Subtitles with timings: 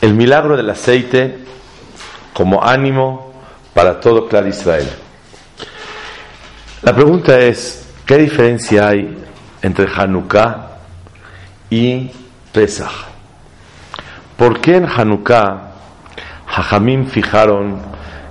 [0.00, 1.38] el milagro del aceite
[2.32, 3.32] como ánimo
[3.74, 4.88] para todo Clar Israel.
[6.82, 9.16] La pregunta es, ¿qué diferencia hay
[9.62, 10.68] entre Hanukkah
[11.70, 12.10] y
[12.52, 12.92] Pesach?
[14.36, 15.72] ¿Por qué en Hanukkah
[16.46, 17.80] Jajamim fijaron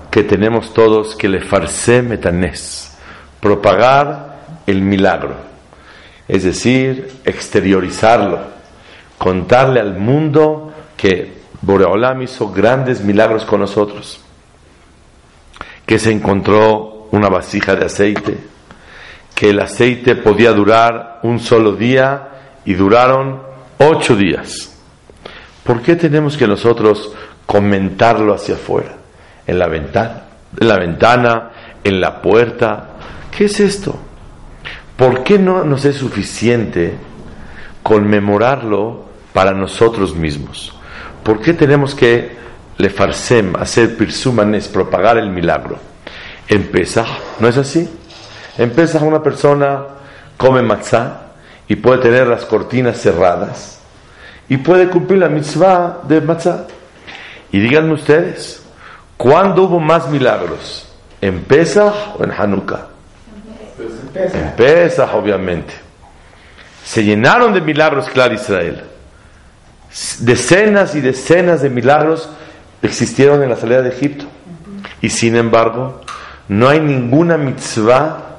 [0.10, 2.98] que tenemos todos que le farse metanés,
[3.42, 5.36] propagar el milagro,
[6.28, 8.40] es decir, exteriorizarlo,
[9.18, 11.35] contarle al mundo que
[11.66, 14.20] Boreolam hizo grandes milagros con nosotros,
[15.86, 18.38] que se encontró una vasija de aceite,
[19.34, 22.30] que el aceite podía durar un solo día
[22.66, 23.42] y duraron
[23.80, 24.78] ocho días.
[25.64, 27.12] ¿Por qué tenemos que nosotros
[27.48, 28.98] comentarlo hacia afuera?
[29.48, 30.22] En la ventana,
[30.60, 31.52] en la ventana,
[31.84, 32.90] en la puerta.
[33.36, 33.98] ¿Qué es esto?
[34.96, 36.94] ¿Por qué no nos es suficiente
[37.82, 40.76] conmemorarlo para nosotros mismos?
[41.26, 42.38] ¿Por qué tenemos que
[42.78, 45.80] le farsem, hacer pirsumanes, propagar el milagro?
[46.48, 46.70] En
[47.40, 47.90] ¿no es así?
[48.60, 49.86] En una persona
[50.38, 51.32] come matzah
[51.68, 53.80] y puede tener las cortinas cerradas
[54.48, 56.68] y puede cumplir la mitzvah de matzah.
[57.52, 58.64] Y díganme ustedes,
[59.18, 60.88] ¿cuándo hubo más milagros?
[61.22, 62.86] ¿En Pesach o en Hanukkah?
[64.14, 65.74] En Pesach, obviamente.
[66.84, 68.84] Se llenaron de milagros, claro, Israel
[70.20, 72.30] decenas y decenas de milagros
[72.82, 74.26] existieron en la salida de Egipto.
[75.02, 76.02] Y sin embargo,
[76.48, 78.38] no hay ninguna mitzvah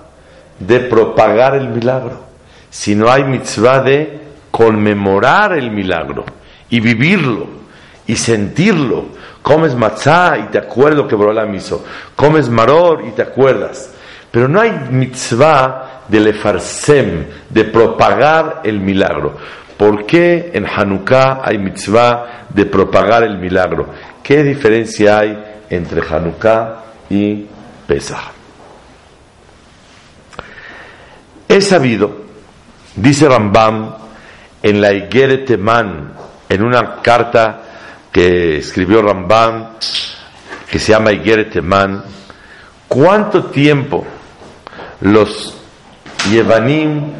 [0.58, 2.24] de propagar el milagro,
[2.70, 6.24] sino hay mitzvah de conmemorar el milagro
[6.70, 7.46] y vivirlo
[8.06, 9.16] y sentirlo.
[9.42, 11.84] Comes matzah y te acuerdas que Borolam hizo.
[12.14, 13.92] Comes maror y te acuerdas.
[14.30, 19.36] Pero no hay mitzvah de lefarsem, de propagar el milagro.
[19.76, 23.88] ¿Por qué en Hanukkah hay mitzvah de propagar el milagro?
[24.22, 27.46] ¿Qué diferencia hay entre Hanukkah y
[27.86, 28.32] Pesach?
[31.48, 32.24] He sabido,
[32.96, 33.94] dice Rambam
[34.62, 37.62] en la Igeret en una carta
[38.10, 39.74] que escribió Rambam,
[40.70, 41.54] que se llama Igeret
[42.88, 44.06] cuánto tiempo
[45.02, 45.54] los
[46.30, 47.12] Yevanim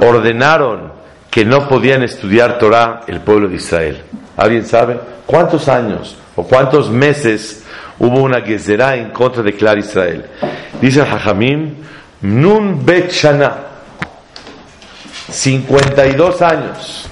[0.00, 0.87] ordenaron
[1.30, 4.02] que no podían estudiar Torah el pueblo de Israel.
[4.36, 7.64] ¿Alguien sabe cuántos años o cuántos meses
[7.98, 10.24] hubo una gezerá en contra de Clar Israel?
[10.80, 11.74] Dice el Hajamim,
[12.22, 13.56] Nun Bet Shana,
[15.30, 17.08] 52 años.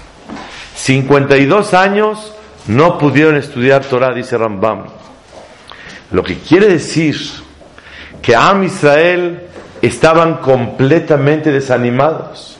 [0.74, 2.32] 52 años
[2.66, 4.86] no pudieron estudiar Torah, dice Rambam.
[6.10, 7.16] Lo que quiere decir
[8.22, 9.42] que Am Israel
[9.82, 12.55] estaban completamente desanimados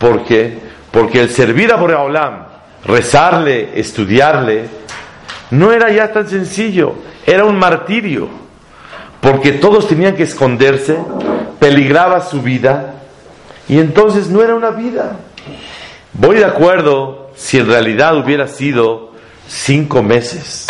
[0.00, 0.58] ¿Por qué?
[0.90, 2.46] Porque el servir a Boreolam,
[2.86, 4.64] rezarle, estudiarle,
[5.50, 6.94] no era ya tan sencillo,
[7.26, 8.30] era un martirio,
[9.20, 10.96] porque todos tenían que esconderse,
[11.58, 12.94] peligraba su vida,
[13.68, 15.18] y entonces no era una vida.
[16.14, 19.12] Voy de acuerdo si en realidad hubiera sido
[19.46, 20.66] cinco meses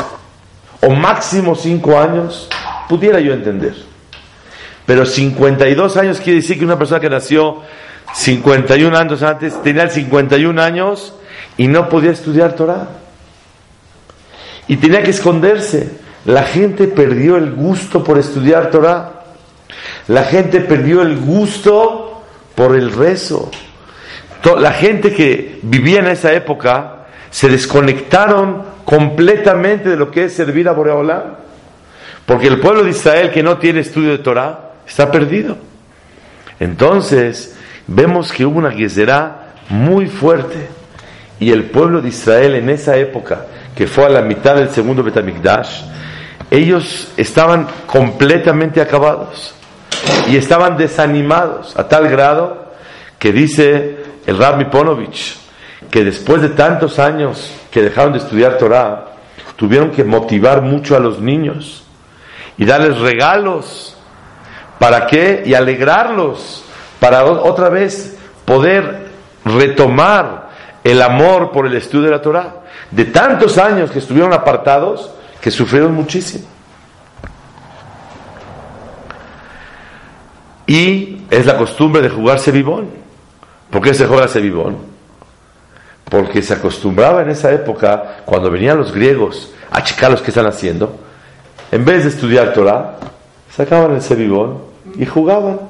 [0.80, 2.48] o máximo cinco años,
[2.88, 3.76] pudiera yo entender.
[4.86, 7.58] Pero 52 años quiere decir que una persona que nació
[8.14, 11.14] 51 años antes, tenía 51 años
[11.56, 12.88] y no podía estudiar Torah.
[14.68, 15.90] Y tenía que esconderse.
[16.24, 19.24] La gente perdió el gusto por estudiar Torah.
[20.08, 22.22] La gente perdió el gusto
[22.54, 23.50] por el rezo.
[24.58, 30.68] La gente que vivía en esa época se desconectaron completamente de lo que es servir
[30.68, 31.38] a Boreolá.
[32.26, 35.56] Porque el pueblo de Israel que no tiene estudio de Torah está perdido.
[36.58, 37.56] Entonces,
[37.90, 40.68] vemos que hubo una Gezerá muy fuerte.
[41.38, 45.02] Y el pueblo de Israel en esa época, que fue a la mitad del segundo
[45.02, 45.82] Betamikdash,
[46.50, 49.54] ellos estaban completamente acabados
[50.28, 52.72] y estaban desanimados a tal grado
[53.18, 55.38] que dice el Rabbi Ponovich
[55.90, 59.06] que después de tantos años que dejaron de estudiar Torah,
[59.56, 61.84] tuvieron que motivar mucho a los niños
[62.58, 63.96] y darles regalos.
[64.78, 65.42] ¿Para qué?
[65.46, 66.64] Y alegrarlos
[67.00, 69.08] para otra vez poder
[69.44, 70.50] retomar
[70.84, 72.56] el amor por el estudio de la Torah.
[72.90, 75.10] De tantos años que estuvieron apartados,
[75.40, 76.44] que sufrieron muchísimo.
[80.66, 82.88] Y es la costumbre de jugar sebibón.
[83.70, 84.76] ¿Por qué se juega sebibón?
[86.04, 90.46] Porque se acostumbraba en esa época, cuando venían los griegos a checar los que están
[90.46, 90.98] haciendo,
[91.72, 92.96] en vez de estudiar Torah,
[93.50, 94.58] sacaban el sebibón
[94.96, 95.69] y jugaban.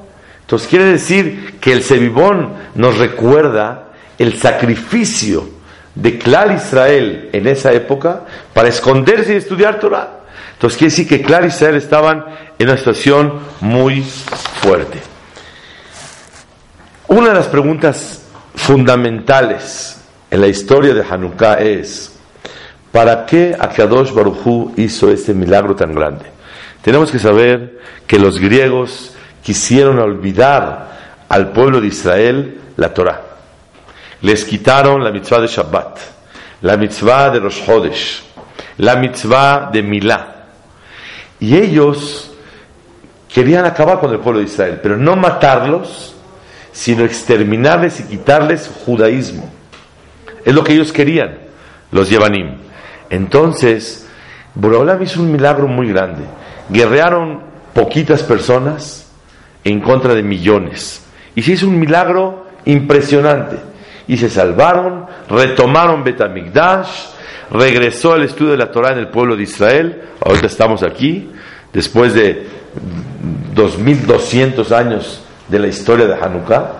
[0.51, 5.47] Entonces quiere decir que el Sebibón nos recuerda el sacrificio
[5.95, 10.09] de Clar Israel en esa época para esconderse y estudiar Torah.
[10.51, 12.25] Entonces quiere decir que Clar Israel estaban
[12.59, 14.99] en una situación muy fuerte.
[17.07, 18.21] Una de las preguntas
[18.53, 22.11] fundamentales en la historia de Hanukkah es,
[22.91, 26.25] ¿para qué Akadosh Baruchú hizo este milagro tan grande?
[26.81, 30.91] Tenemos que saber que los griegos quisieron olvidar
[31.29, 33.21] al pueblo de Israel la Torah.
[34.21, 35.99] Les quitaron la mitzvah de Shabbat,
[36.61, 38.23] la mitzvah de Rosh Hodesh,
[38.77, 40.35] la mitzvah de Milá.
[41.39, 42.31] Y ellos
[43.33, 46.15] querían acabar con el pueblo de Israel, pero no matarlos,
[46.71, 49.49] sino exterminarles y quitarles judaísmo.
[50.45, 51.37] Es lo que ellos querían,
[51.91, 52.57] los Yevanim.
[53.09, 54.07] Entonces,
[54.53, 56.23] Boreolam hizo un milagro muy grande.
[56.69, 57.41] Guerrearon
[57.73, 59.10] poquitas personas
[59.63, 61.03] en contra de millones.
[61.35, 63.57] Y se hizo un milagro impresionante.
[64.07, 66.89] Y se salvaron, retomaron Betamigdash,
[67.51, 70.01] regresó el estudio de la Torah en el pueblo de Israel.
[70.25, 71.29] Ahorita estamos aquí,
[71.71, 72.47] después de
[73.53, 76.71] 2200 años de la historia de Hanukkah.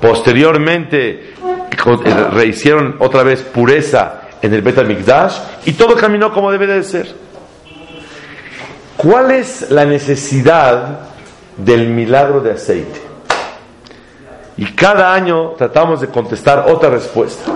[0.00, 5.36] Posteriormente eh, rehicieron otra vez pureza en el Betamigdash
[5.66, 7.14] y todo caminó como debe de ser.
[8.96, 11.09] ¿Cuál es la necesidad
[11.64, 13.00] del milagro de aceite?
[14.56, 17.50] Y cada año tratamos de contestar otra respuesta.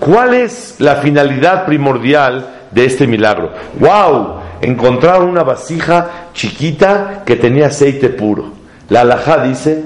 [0.00, 3.52] ¿Cuál es la finalidad primordial de este milagro?
[3.78, 4.40] ¡Wow!
[4.60, 8.52] Encontraron una vasija chiquita que tenía aceite puro.
[8.88, 9.84] La alajá dice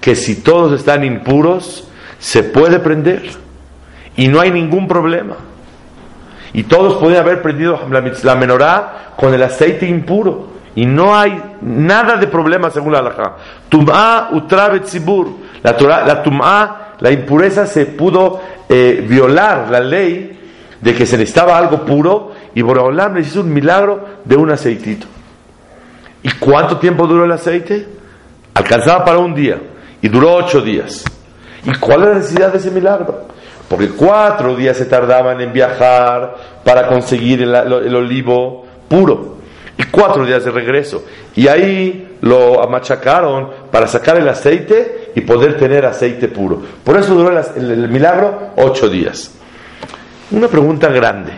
[0.00, 1.88] que si todos están impuros,
[2.18, 3.22] se puede prender.
[4.16, 5.36] Y no hay ningún problema.
[6.52, 7.80] Y todos podían haber prendido
[8.22, 10.53] la menorá con el aceite impuro.
[10.76, 13.36] Y no hay nada de problema según la alajá.
[13.68, 14.84] Tum'a utravet
[15.62, 15.72] La,
[16.04, 20.38] la tum'a la impureza se pudo eh, violar la ley
[20.80, 25.06] de que se necesitaba algo puro y Boreolam les hizo un milagro de un aceitito.
[26.22, 27.86] ¿Y cuánto tiempo duró el aceite?
[28.54, 29.58] Alcanzaba para un día
[30.00, 31.04] y duró ocho días.
[31.64, 33.28] ¿Y cuál es la necesidad de ese milagro?
[33.68, 39.38] Porque cuatro días se tardaban en viajar para conseguir el olivo puro
[39.76, 41.04] y cuatro días de regreso.
[41.34, 46.62] Y ahí lo machacaron para sacar el aceite y poder tener aceite puro.
[46.82, 49.32] Por eso duró el, milagro ocho días.
[50.30, 51.32] Una pregunta grande.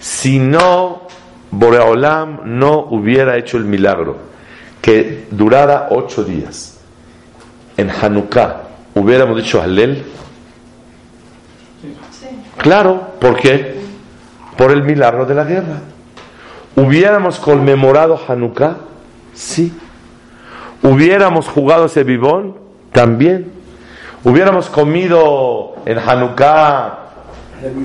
[0.00, 1.02] Si no,
[1.50, 4.16] Boreolam no hubiera hecho el milagro
[4.80, 6.78] que durara ocho días,
[7.76, 8.62] en Hanukkah,
[8.94, 10.04] hubiéramos dicho Halel.
[12.56, 13.74] Claro, ¿por qué?
[14.56, 15.80] Por el milagro de la guerra.
[16.76, 18.76] ¿Hubiéramos conmemorado Hanukkah?
[19.32, 19.72] Sí.
[20.82, 22.54] ¿Hubiéramos jugado ese bibón?
[22.92, 23.50] También.
[24.22, 26.98] ¿Hubiéramos comido en Hanukkah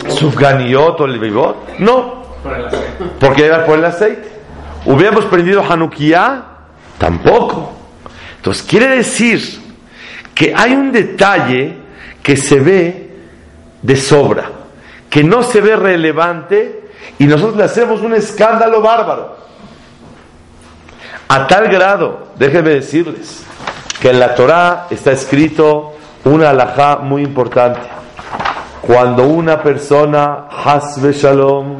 [0.09, 1.79] sufganiyot o el bibot?
[1.79, 2.21] No.
[3.19, 4.29] Porque era por el aceite.
[4.85, 6.43] ¿Hubiéramos prendido Hanukkah?
[6.97, 7.71] Tampoco.
[8.37, 9.61] Entonces quiere decir
[10.35, 11.77] que hay un detalle
[12.21, 13.09] que se ve
[13.81, 14.49] de sobra,
[15.09, 16.80] que no se ve relevante
[17.19, 19.35] y nosotros le hacemos un escándalo bárbaro.
[21.27, 23.43] A tal grado, déjenme decirles,
[24.01, 25.93] que en la Torah está escrito
[26.25, 27.79] una alajá muy importante.
[28.81, 31.77] Cuando una persona, Hasbe Shalom,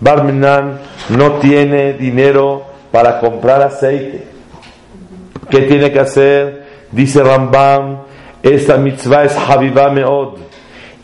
[0.00, 4.26] Barminan, no tiene dinero para comprar aceite,
[5.50, 6.66] ¿qué tiene que hacer?
[6.90, 8.02] Dice Rambam,
[8.42, 10.51] esta mitzvah es Habibah Meod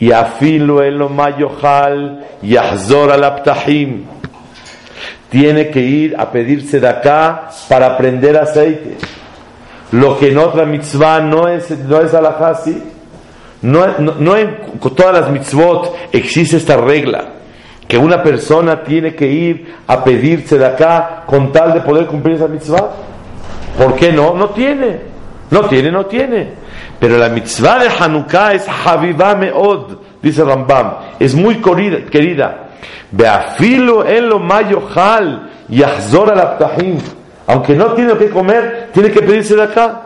[0.01, 4.05] y afilo el mayohal y ahzor al aptahim.
[5.29, 8.97] Tiene que ir a pedirse de acá para prender aceite.
[9.93, 12.61] Lo que en otra mitzvah no es, no es alajá,
[13.63, 14.57] No, no, en
[14.95, 17.25] todas las mitzvot existe esta regla,
[17.87, 22.37] que una persona tiene que ir a pedirse de acá con tal de poder cumplir
[22.37, 22.91] esa mitzvah.
[23.77, 24.35] ¿Por qué no?
[24.35, 25.01] No tiene.
[25.51, 26.53] No tiene, no tiene.
[26.99, 30.95] Pero la mitzvah de Hanukkah es Habibah Meod, dice Rambam.
[31.19, 31.57] Es muy
[32.11, 32.69] querida.
[33.11, 36.59] Beafilo en lo mayohal yahzor al
[37.47, 40.03] Aunque no tiene que comer, tiene que pedirse de acá.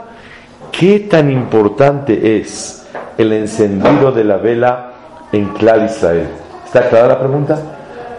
[0.71, 2.87] ¿Qué tan importante es
[3.19, 4.93] el encendido de la vela
[5.33, 6.29] en Clar Israel?
[6.65, 7.59] ¿Está clara la pregunta?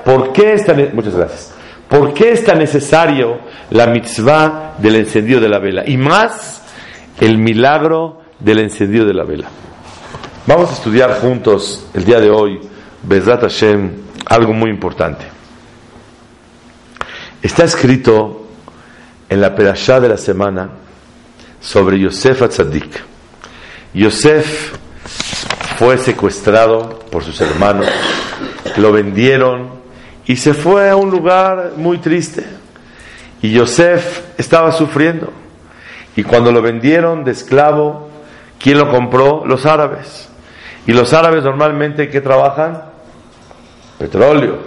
[0.04, 1.54] ¿Por qué es tan, muchas gracias.
[1.88, 3.40] ¿Por qué es tan necesario
[3.70, 5.84] la mitzvah del encendido de la vela?
[5.86, 6.64] Y más
[7.20, 9.48] el milagro del encendido de la vela.
[10.46, 12.60] Vamos a estudiar juntos el día de hoy,
[13.02, 13.92] Bezrat Hashem,
[14.26, 15.26] algo muy importante.
[17.42, 18.48] Está escrito
[19.30, 20.70] en la perashá de la semana
[21.62, 23.02] sobre Yosef Atzadik.
[23.94, 24.74] Yosef
[25.78, 27.88] fue secuestrado por sus hermanos,
[28.78, 29.70] lo vendieron
[30.26, 32.46] y se fue a un lugar muy triste.
[33.42, 35.32] Y Yosef estaba sufriendo.
[36.16, 38.13] Y cuando lo vendieron de esclavo,
[38.64, 39.44] ¿quién lo compró?
[39.46, 40.30] Los árabes.
[40.88, 42.82] Y los árabes normalmente, ¿qué trabajan?
[44.00, 44.60] Petróleo.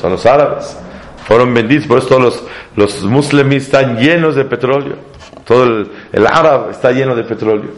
[0.00, 0.76] Son los árabes.
[1.24, 2.42] Fueron vendidos, por eso los,
[2.74, 4.96] los musulmanes están llenos de petróleo.
[5.46, 7.70] Todo el, el árabe está lleno de petróleo.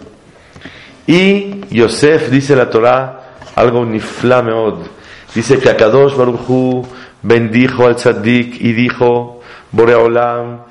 [1.06, 3.20] Y Yosef, dice la Torah,
[3.54, 4.78] algo niflameod.
[5.34, 6.86] Dice que Akadosh Baruchu
[7.22, 9.40] bendijo al tzaddik y dijo,
[9.72, 10.62] Boreolam,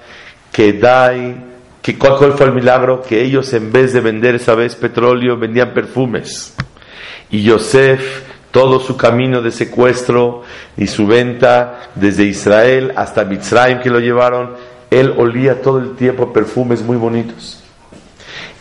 [0.51, 1.52] que dai,
[1.83, 5.73] que cuál fue el milagro, que ellos en vez de vender esa vez petróleo, vendían
[5.73, 6.55] perfumes.
[7.29, 10.43] Y Yosef, todo su camino de secuestro
[10.77, 14.55] y su venta desde Israel hasta Mitzrayim que lo llevaron,
[14.89, 17.61] él olía todo el tiempo perfumes muy bonitos.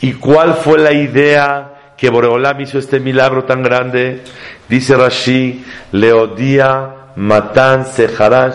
[0.00, 4.25] ¿Y cuál fue la idea que Boreolam hizo este milagro tan grande?
[4.69, 8.52] Dice Rashi, Leodía Matan Seharan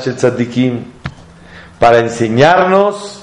[1.79, 3.16] para enseñarnos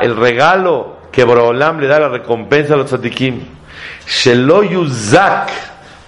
[0.00, 3.40] el regalo que Boreolam le da la recompensa a los Tzadikim.
[4.06, 5.50] Shelo Yuzak,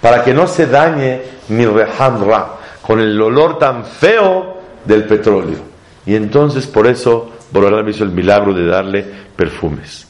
[0.00, 5.58] para que no se dañe mi Rehan Ra, con el olor tan feo del petróleo.
[6.06, 9.04] Y entonces por eso Boreolam hizo el milagro de darle
[9.36, 10.08] perfumes.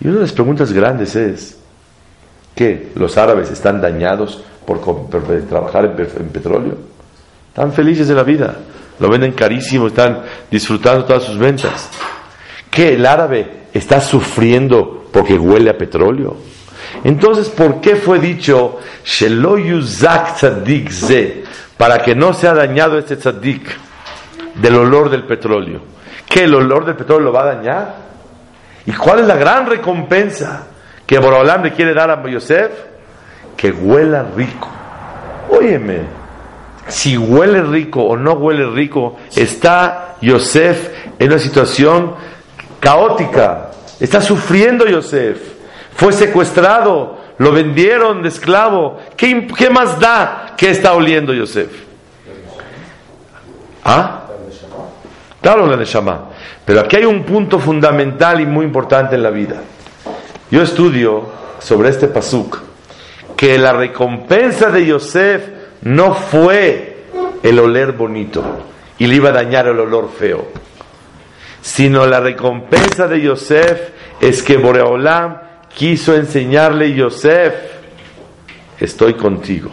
[0.00, 1.58] Y una de las preguntas grandes es,
[2.54, 2.92] ¿qué?
[2.94, 4.80] ¿Los árabes están dañados por,
[5.48, 6.76] trabajar en, petróleo?
[7.48, 8.56] Están felices de la vida,
[9.00, 11.90] lo venden carísimo, están disfrutando todas sus ventas.
[12.70, 12.94] ¿Qué?
[12.94, 16.36] ¿El árabe está sufriendo porque huele a petróleo?
[17.04, 21.44] Entonces, ¿por qué fue dicho tzadik ze?
[21.76, 23.62] Para que no sea dañado este tzadik
[24.56, 25.80] del olor del petróleo.
[26.28, 26.44] ¿Qué?
[26.44, 27.94] ¿El olor del petróleo lo va a dañar?
[28.86, 30.66] ¿Y cuál es la gran recompensa
[31.06, 32.70] que Borolam le quiere dar a Yosef?
[33.56, 34.68] Que huela rico.
[35.50, 36.00] Óyeme,
[36.86, 42.14] si huele rico o no huele rico, está Yosef en una situación
[42.80, 43.70] caótica.
[44.00, 45.38] Está sufriendo Yosef.
[45.94, 48.98] Fue secuestrado, lo vendieron de esclavo.
[49.16, 51.70] ¿Qué, más da que está oliendo Yosef?
[53.84, 54.22] ¿Ah?
[55.40, 56.26] Claro, la Neshama.
[56.64, 59.56] Pero aquí hay un punto fundamental y muy importante en la vida.
[60.50, 61.24] Yo estudio
[61.58, 62.58] sobre este pasuk
[63.36, 65.42] que la recompensa de Yosef
[65.82, 67.04] no fue
[67.42, 68.42] el oler bonito
[68.98, 70.48] y le iba a dañar el olor feo,
[71.68, 73.90] sino la recompensa de Yosef
[74.22, 75.36] es que Boreolam
[75.74, 77.52] quiso enseñarle Yosef,
[78.80, 79.70] estoy contigo.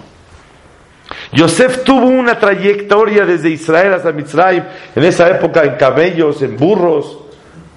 [1.32, 7.18] Yosef tuvo una trayectoria desde Israel hasta Mitzrayim, en esa época en camellos, en burros.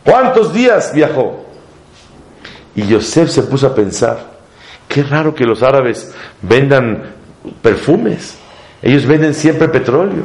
[0.04, 1.46] ¿Cuántos días viajó?
[2.74, 4.18] Y Yosef se puso a pensar,
[4.88, 7.14] qué raro que los árabes vendan
[7.62, 8.36] perfumes.
[8.82, 10.24] Ellos venden siempre petróleo.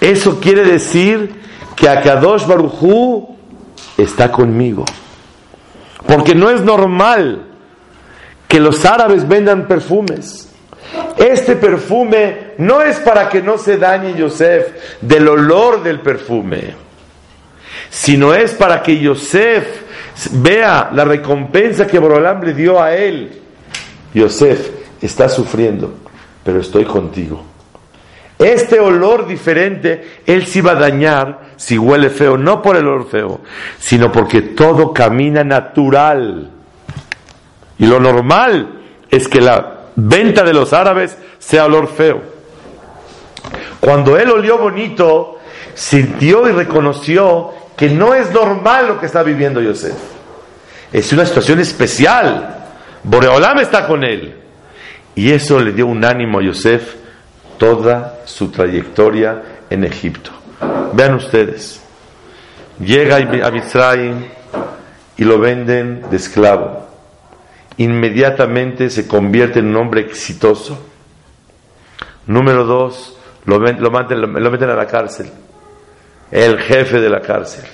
[0.00, 1.40] Eso quiere decir
[1.76, 3.36] que Akadosh Barujú
[3.96, 4.84] está conmigo.
[6.06, 7.46] Porque no es normal
[8.48, 10.48] que los árabes vendan perfumes.
[11.16, 16.74] Este perfume no es para que no se dañe Yosef del olor del perfume,
[17.90, 19.66] sino es para que Yosef
[20.32, 23.40] vea la recompensa que Borolam le dio a él.
[24.14, 25.94] Yosef está sufriendo,
[26.42, 27.49] pero estoy contigo.
[28.40, 33.10] Este olor diferente, él se va a dañar si huele feo, no por el olor
[33.10, 33.40] feo,
[33.78, 36.50] sino porque todo camina natural.
[37.78, 38.80] Y lo normal
[39.10, 42.22] es que la venta de los árabes sea olor feo.
[43.78, 45.38] Cuando él olió bonito,
[45.74, 49.96] sintió y reconoció que no es normal lo que está viviendo Yosef.
[50.90, 52.56] Es una situación especial.
[53.02, 54.34] Boreolam está con él.
[55.14, 56.99] Y eso le dio un ánimo a Yosef
[57.60, 60.32] toda su trayectoria en Egipto.
[60.94, 61.80] Vean ustedes.
[62.80, 64.24] Llega a Mitzrayim
[65.16, 66.90] y lo venden de esclavo
[67.80, 70.78] inmediatamente se convierte en un hombre exitoso.
[72.26, 75.30] Número dos, lo, lo, meten, a la cárcel,
[76.30, 77.64] el jefe de la cárcel.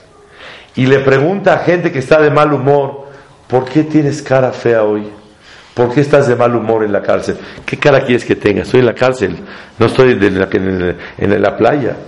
[0.77, 3.09] Y le pregunta a gente que está de mal humor,
[3.49, 5.11] ¿por qué tienes cara fea hoy?
[5.77, 7.37] ¿Por qué estás de mal humor en la cárcel?
[7.67, 8.63] ¿Qué cara quieres que tenga?
[8.63, 9.37] Estoy en la cárcel,
[9.79, 11.99] no estoy en, la, playa.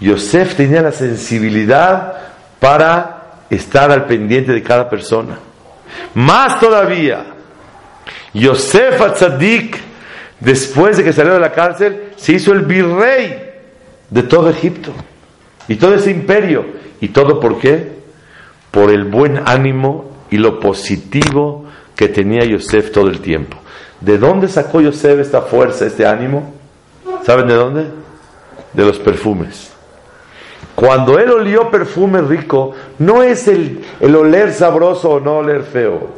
[0.00, 2.14] Yosef tenía la sensibilidad
[2.58, 5.38] para estar al pendiente de cada persona.
[6.14, 7.26] Más todavía,
[8.32, 9.78] Yosef Atzadik,
[10.40, 13.50] después de que salió de la cárcel, se hizo el virrey
[14.08, 14.94] de todo Egipto
[15.68, 16.64] y todo ese imperio.
[17.02, 17.98] ¿Y todo por qué?
[18.70, 21.68] Por el buen ánimo y lo positivo
[21.98, 23.56] que tenía Yosef todo el tiempo.
[24.00, 26.54] ¿De dónde sacó Yosef esta fuerza, este ánimo?
[27.26, 27.86] ¿Saben de dónde?
[28.72, 29.72] De los perfumes.
[30.76, 36.10] Cuando él olió perfume rico, no es el, el oler sabroso o no oler feo,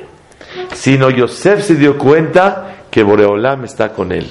[0.74, 4.26] sino Yosef se dio cuenta que Boreolam está con él.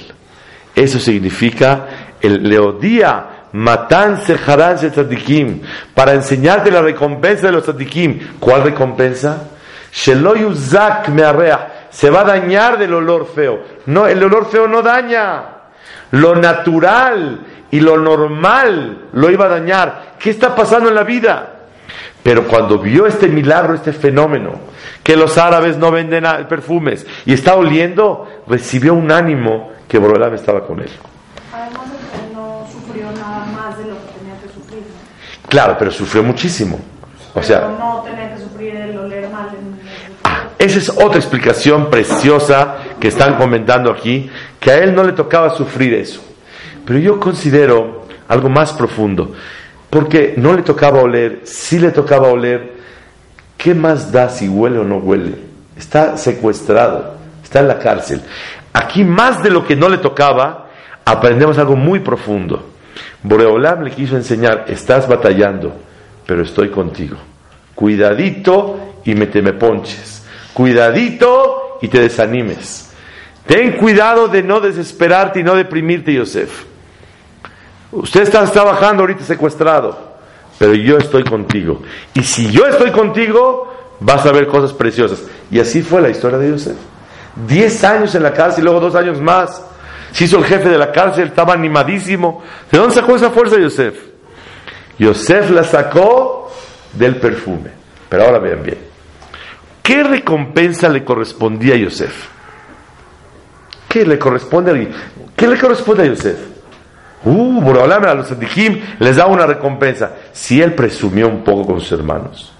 [0.76, 5.62] Eso significa el leodía matan sejarán tzadikim
[5.96, 8.38] para enseñarte la recompensa de los tzadikim.
[8.38, 9.50] ¿Cuál recompensa?
[9.92, 13.60] Sheloyuzak mearea se va a dañar del olor feo.
[13.86, 15.42] No, el olor feo no daña.
[16.12, 20.14] Lo natural y lo normal lo iba a dañar.
[20.18, 21.56] ¿Qué está pasando en la vida?
[22.22, 24.52] Pero cuando vio este milagro, este fenómeno,
[25.02, 30.66] que los árabes no venden perfumes y está oliendo, recibió un ánimo que Borolam estaba
[30.66, 30.90] con él.
[31.52, 31.82] Además,
[32.14, 34.82] él no sufrió nada más de lo que tenía que sufrir.
[35.48, 36.76] Claro, pero sufrió muchísimo.
[36.76, 39.48] O Pero sea, no tenía que sufrir el oler mal.
[39.48, 39.80] en-
[40.24, 44.28] Ah, esa es otra explicación preciosa que están comentando aquí,
[44.60, 46.22] que a él no le tocaba sufrir eso.
[46.84, 49.32] Pero yo considero algo más profundo,
[49.88, 52.74] porque no le tocaba oler, sí le tocaba oler,
[53.56, 55.32] ¿qué más da si huele o no huele?
[55.78, 58.20] Está secuestrado, está en la cárcel.
[58.74, 60.68] Aquí más de lo que no le tocaba,
[61.06, 62.68] aprendemos algo muy profundo.
[63.22, 65.72] Boreolam le quiso enseñar, estás batallando,
[66.26, 67.16] pero estoy contigo.
[67.74, 70.19] Cuidadito y me ponches.
[70.60, 72.90] Cuidadito y te desanimes.
[73.46, 76.64] Ten cuidado de no desesperarte y no deprimirte, Yosef.
[77.90, 80.18] Usted está trabajando ahorita secuestrado,
[80.58, 81.80] pero yo estoy contigo.
[82.12, 85.22] Y si yo estoy contigo, vas a ver cosas preciosas.
[85.50, 86.76] Y así fue la historia de Yosef.
[87.48, 89.64] Diez años en la cárcel y luego dos años más.
[90.12, 92.42] Se hizo el jefe de la cárcel, estaba animadísimo.
[92.70, 93.94] ¿De dónde sacó esa fuerza Yosef?
[94.98, 96.52] Yosef la sacó
[96.92, 97.70] del perfume.
[98.10, 98.89] Pero ahora vean bien.
[99.90, 102.28] ¿Qué recompensa le correspondía a Yosef?
[103.88, 106.38] ¿Qué le corresponde a, ¿qué le corresponde a Yosef?
[107.24, 110.12] Uh, Boreolam a los Sadikim les da una recompensa.
[110.32, 112.52] Si él presumió un poco con sus hermanos,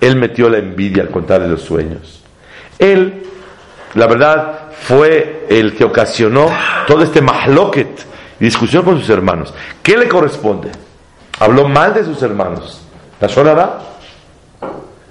[0.00, 2.24] él metió la envidia al contarle los sueños.
[2.80, 3.22] Él,
[3.94, 6.50] la verdad, fue el que ocasionó
[6.88, 8.04] todo este mahloket,
[8.40, 9.54] discusión con sus hermanos.
[9.84, 10.72] ¿Qué le corresponde?
[11.38, 12.82] Habló mal de sus hermanos.
[13.20, 13.78] ¿La Shonara?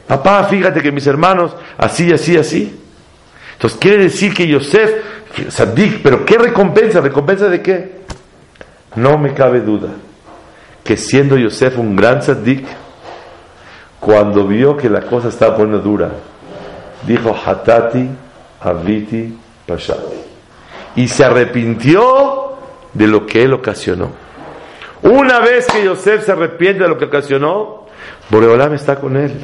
[0.07, 2.79] Papá, fíjate que mis hermanos, así, así, así.
[3.53, 4.91] Entonces quiere decir que Yosef,
[5.49, 7.01] Sadik, pero ¿qué recompensa?
[7.01, 8.01] ¿Recompensa de qué?
[8.95, 9.89] No me cabe duda
[10.83, 12.65] que siendo Yosef un gran Sadik,
[13.99, 16.11] cuando vio que la cosa estaba poniendo dura,
[17.07, 18.07] dijo Hatati,
[18.61, 20.15] Aviti, Pashati.
[20.95, 22.53] Y se arrepintió
[22.93, 24.11] de lo que él ocasionó.
[25.01, 27.87] Una vez que Yosef se arrepiente de lo que ocasionó,
[28.29, 29.43] Boreolam está con él.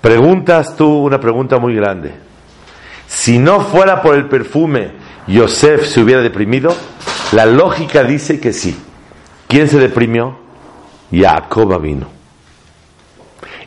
[0.00, 2.14] Preguntas tú una pregunta muy grande.
[3.06, 4.92] Si no fuera por el perfume,
[5.26, 6.74] Yosef se hubiera deprimido.
[7.32, 8.76] La lógica dice que sí.
[9.46, 10.38] ¿Quién se deprimió?
[11.10, 12.06] Jacob vino.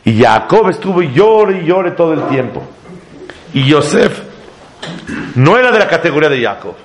[0.03, 2.63] Y Jacob estuvo llore y llore todo el tiempo.
[3.53, 4.21] Y Yosef
[5.35, 6.75] no era de la categoría de Jacob.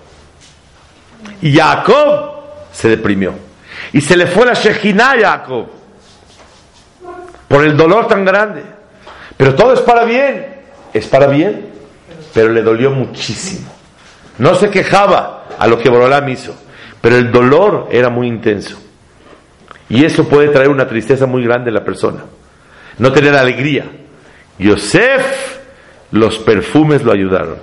[1.40, 2.37] Y Jacob
[2.72, 3.35] se deprimió.
[3.92, 5.66] Y se le fue la Shejina a Jacob
[7.48, 8.75] por el dolor tan grande.
[9.37, 10.46] Pero todo es para bien,
[10.92, 11.66] es para bien,
[12.33, 13.70] pero le dolió muchísimo.
[14.38, 16.55] No se quejaba a lo que Borolam hizo,
[17.01, 18.79] pero el dolor era muy intenso.
[19.88, 22.25] Y eso puede traer una tristeza muy grande en la persona.
[22.99, 23.85] No tener alegría.
[24.59, 25.59] Yosef,
[26.12, 27.57] los perfumes lo ayudaron.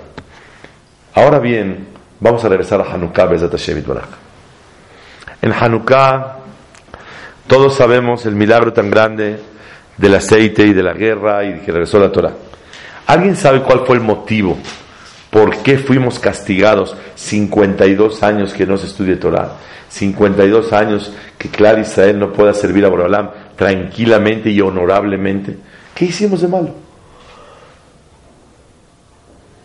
[1.14, 1.88] Ahora bien,
[2.20, 3.84] vamos a regresar a Hanukkah, Hashem.
[5.42, 6.36] En Hanukkah,
[7.46, 9.38] todos sabemos el milagro tan grande
[9.96, 12.32] del aceite y de la guerra y que regresó la Torah.
[13.06, 14.58] ¿Alguien sabe cuál fue el motivo?
[15.30, 19.52] ¿Por qué fuimos castigados 52 años que no se estudie Torah?
[19.88, 25.56] 52 años que Clar Israel no pueda servir a Borolam tranquilamente y honorablemente.
[25.94, 26.70] ¿Qué hicimos de malo?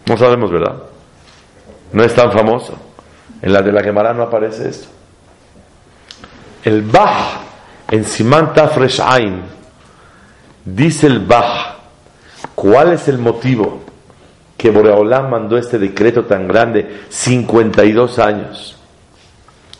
[0.05, 0.75] No sabemos, ¿verdad?
[1.93, 2.77] No es tan famoso.
[3.41, 4.87] En la de la Gemara no aparece esto.
[6.63, 7.41] El Bach
[7.89, 8.99] en Simán Tafresh
[10.75, 11.79] dice el Bach
[12.55, 13.81] ¿Cuál es el motivo
[14.57, 17.03] que Boreolán mandó este decreto tan grande?
[17.09, 18.77] 52 años.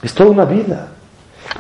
[0.02, 0.88] Es toda una vida.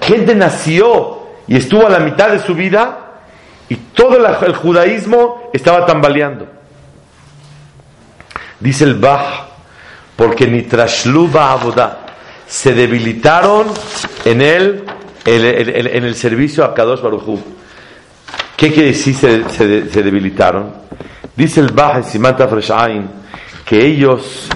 [0.01, 3.19] Gente nació y estuvo a la mitad de su vida
[3.67, 6.47] y todo el judaísmo estaba tambaleando.
[8.59, 9.47] Dice el Bach,
[10.15, 12.05] porque ni Trashluba Abodá
[12.47, 13.67] se debilitaron
[14.23, 14.85] en el,
[15.25, 17.58] en, el servicio a Kadosh Baruchu.
[18.59, 20.73] ¿Qué quiere decir se, debilitaron?
[21.33, 23.07] Dice el en Simanta Freshain
[23.63, 24.49] que ellos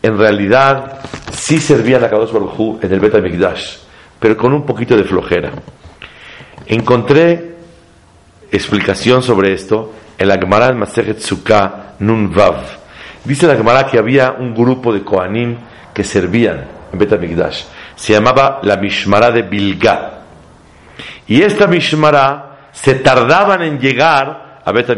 [0.00, 1.00] en realidad
[1.32, 3.78] sí servían a Kadosh Baruchu en el Bet Mikdash,
[4.20, 5.50] pero con un poquito de flojera.
[6.68, 7.56] Encontré
[8.52, 12.62] explicación sobre esto en la Gemara del Masejet Sukkah Nun Vav.
[13.24, 15.56] Dice la Gemara que había un grupo de Kohanim
[15.92, 17.10] que servían en Bet
[17.96, 20.20] Se llamaba la Mishmara de Bilga.
[21.26, 22.47] Y esta Mishmara
[22.82, 24.88] se tardaban en llegar a Bet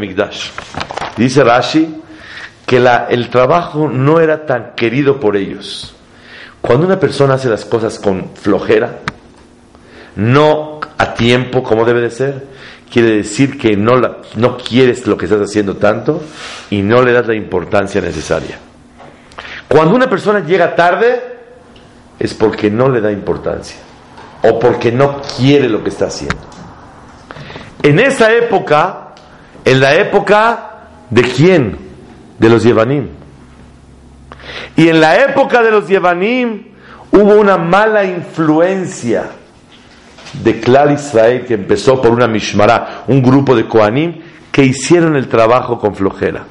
[1.16, 1.96] Dice Rashi
[2.66, 5.94] que el trabajo no era tan querido por ellos.
[6.60, 8.98] Cuando una persona hace las cosas con flojera,
[10.16, 12.46] no a tiempo como debe de ser,
[12.90, 14.00] quiere decir que no,
[14.36, 16.22] no quieres lo que estás haciendo tanto
[16.68, 18.58] y no le das la importancia necesaria.
[19.66, 21.22] Cuando una persona llega tarde
[22.18, 23.78] es porque no le da importancia
[24.42, 26.59] o porque no quiere lo que está haciendo.
[27.82, 29.14] En esa época,
[29.64, 30.70] en la época
[31.08, 31.78] de quién?
[32.38, 33.08] De los Yevanim.
[34.76, 36.66] Y en la época de los Yevanim
[37.10, 39.30] hubo una mala influencia
[40.32, 44.20] de Klal Israel que empezó por una Mishmara, un grupo de Koanim
[44.52, 46.44] que hicieron el trabajo con flojera.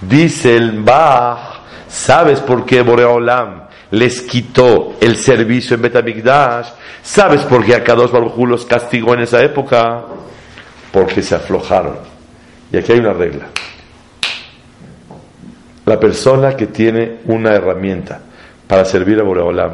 [0.00, 6.68] Dice el Bach, ¿sabes por qué Boreolam les quitó el servicio en Betamigdash?
[7.02, 10.04] ¿Sabes por qué Akados Baruj los castigó en esa época?
[10.92, 11.96] Porque se aflojaron.
[12.72, 13.46] Y aquí hay una regla.
[15.86, 18.20] La persona que tiene una herramienta
[18.66, 19.72] para servir a Boreolam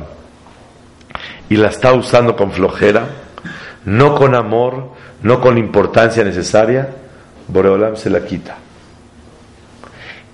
[1.49, 3.07] y la está usando con flojera,
[3.85, 4.91] no con amor,
[5.23, 6.89] no con importancia necesaria,
[7.49, 8.57] Boreolam se la quita.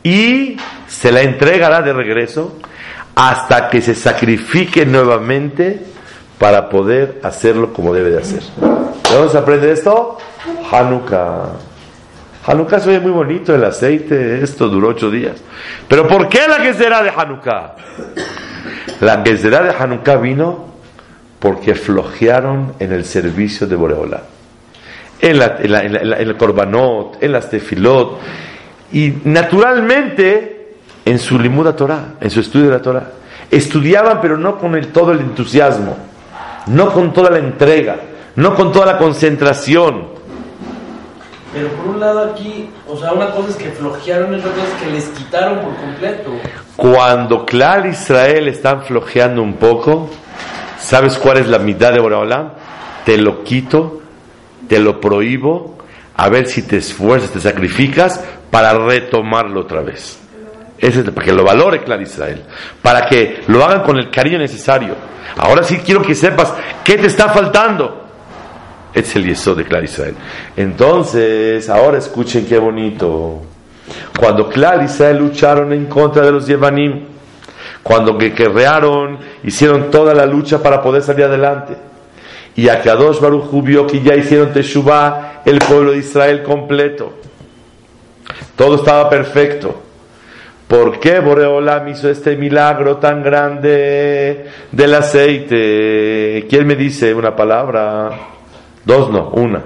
[0.02, 2.58] Y se la entregará de regreso
[3.14, 5.82] hasta que se sacrifique nuevamente
[6.38, 8.42] para poder hacerlo como debe de hacer.
[8.42, 10.18] ¿De dónde se esto?
[10.70, 11.52] Hanukkah.
[12.46, 15.36] Hanukkah se ve muy bonito, el aceite, esto duró ocho días.
[15.88, 17.76] Pero ¿por qué la que será de Hanukkah?
[19.00, 20.70] La que será de Hanukkah vino
[21.38, 24.22] porque flojearon en el servicio de Boreola.
[25.20, 28.18] En, el Korbanot, en las Tefilot,
[28.92, 33.10] y naturalmente en su limuda Torah, en su estudio de la Torah.
[33.50, 35.96] Estudiaban, pero no con todo el entusiasmo,
[36.68, 37.96] no con toda la entrega,
[38.36, 40.19] no con toda la concentración.
[41.52, 44.66] Pero por un lado aquí, o sea, una cosa es que flojearon y otra cosa
[44.66, 46.30] es que les quitaron por completo.
[46.76, 50.08] Cuando Clar Israel están flojeando un poco,
[50.80, 52.52] ¿Sabes cuál es la mitad de Boreolam?
[53.04, 54.00] Te lo quito,
[54.66, 55.78] te lo prohíbo,
[56.16, 60.18] a ver si te esfuerzas, te sacrificas para retomarlo otra vez.
[60.78, 62.42] Ese es para que lo valore Clar Israel,
[62.80, 64.94] para que lo hagan con el cariño necesario.
[65.36, 68.06] Ahora sí quiero que sepas qué te está faltando.
[68.92, 70.14] Es el yeso de Clar Israel.
[70.56, 73.42] Entonces, ahora escuchen qué bonito.
[74.18, 77.04] Cuando Clar Israel lucharon en contra de los Yevanim,
[77.82, 81.74] cuando guerrearon, hicieron toda la lucha para poder salir adelante.
[82.56, 87.14] Y a Kadosh Baruch vio que ya hicieron Teshuvah el pueblo de Israel completo.
[88.56, 89.82] Todo estaba perfecto.
[90.68, 96.46] ¿Por qué Boreolam hizo este milagro tan grande del aceite?
[96.48, 98.10] ¿Quién me dice una palabra?
[98.90, 99.62] Dos no, una.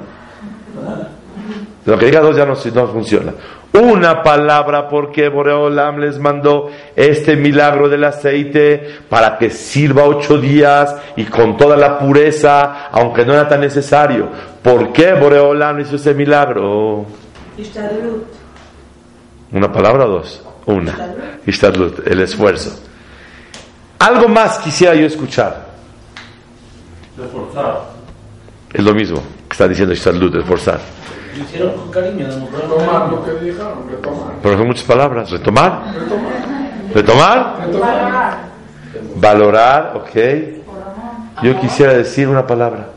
[1.87, 3.33] Lo que diga dos ya no, no funciona
[3.75, 10.95] una palabra porque Boreolam les mandó este milagro del aceite para que sirva ocho días
[11.17, 14.29] y con toda la pureza, aunque no era tan necesario.
[14.63, 17.05] ¿Por qué Boreolam hizo ese milagro?
[19.51, 20.43] ¿Una palabra o dos?
[20.67, 20.97] Una.
[22.07, 22.81] el esfuerzo.
[23.99, 25.67] Algo más quisiera yo escuchar.
[28.75, 30.81] Es lo mismo que está diciendo Ishtadlut, esforzar.
[31.37, 34.35] Lo hicieron con cariño, retomar lo que dijeron, retomar.
[34.43, 35.31] Pero son muchas palabras.
[35.31, 35.83] ¿Retomar?
[36.93, 37.67] ¿Retomar?
[37.67, 38.39] ¿Retomar?
[39.15, 40.11] Valorar, ok.
[41.45, 42.89] Yo quisiera decir una palabra.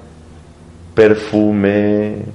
[0.95, 2.25] Perfume.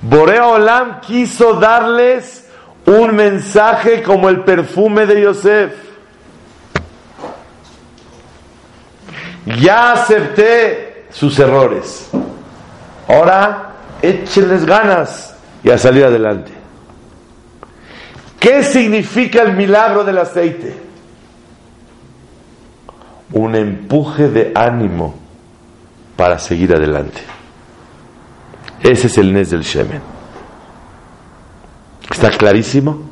[0.00, 2.48] Borea Olam quiso darles
[2.86, 5.72] un mensaje como el perfume de Yosef.
[9.60, 10.83] Ya acepté
[11.14, 12.10] sus errores.
[13.08, 16.52] Ahora échenles ganas y a salir adelante.
[18.38, 20.76] ¿Qué significa el milagro del aceite?
[23.32, 25.14] Un empuje de ánimo
[26.16, 27.22] para seguir adelante.
[28.82, 30.02] Ese es el Nes del Shemen.
[32.10, 33.02] ¿Está clarísimo?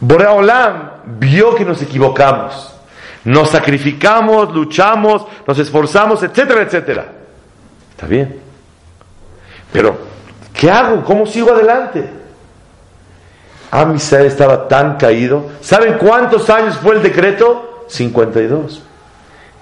[0.00, 2.77] Boreolam vio que nos equivocamos.
[3.24, 7.06] Nos sacrificamos, luchamos, nos esforzamos, etcétera, etcétera.
[7.90, 8.40] Está bien.
[9.72, 9.98] Pero,
[10.52, 11.04] ¿qué hago?
[11.04, 12.08] ¿Cómo sigo adelante?
[13.70, 15.50] Amisrael estaba tan caído.
[15.60, 17.84] ¿Saben cuántos años fue el decreto?
[17.88, 18.82] 52.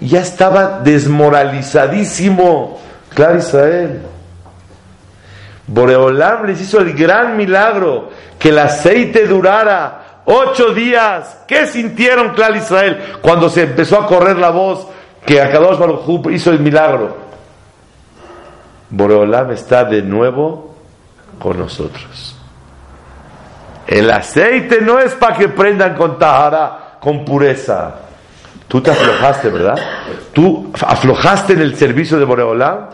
[0.00, 2.78] Y ya estaba desmoralizadísimo.
[3.14, 4.02] Claro, Israel.
[5.66, 11.38] Boreolam les hizo el gran milagro que el aceite durara ocho días.
[11.48, 14.86] ¿Qué sintieron, Clar Israel, cuando se empezó a correr la voz
[15.24, 17.16] que Akadosh Baruj hizo el milagro?
[18.90, 20.74] Boreolam está de nuevo
[21.38, 22.36] con nosotros.
[23.86, 27.94] El aceite no es para que prendan con tahara, con pureza.
[28.68, 29.78] Tú te aflojaste, ¿verdad?
[30.32, 32.88] Tú aflojaste en el servicio de Boreolam.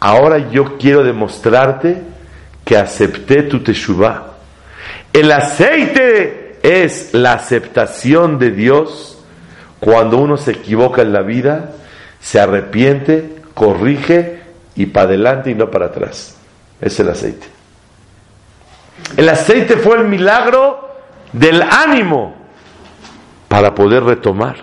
[0.00, 2.02] Ahora yo quiero demostrarte
[2.64, 4.35] que acepté tu teshuvah.
[5.16, 9.16] El aceite es la aceptación de Dios
[9.80, 11.70] cuando uno se equivoca en la vida,
[12.20, 14.42] se arrepiente, corrige
[14.74, 16.36] y para adelante y no para atrás.
[16.82, 17.46] Es el aceite.
[19.16, 20.86] El aceite fue el milagro
[21.32, 22.36] del ánimo
[23.48, 24.56] para poder retomar,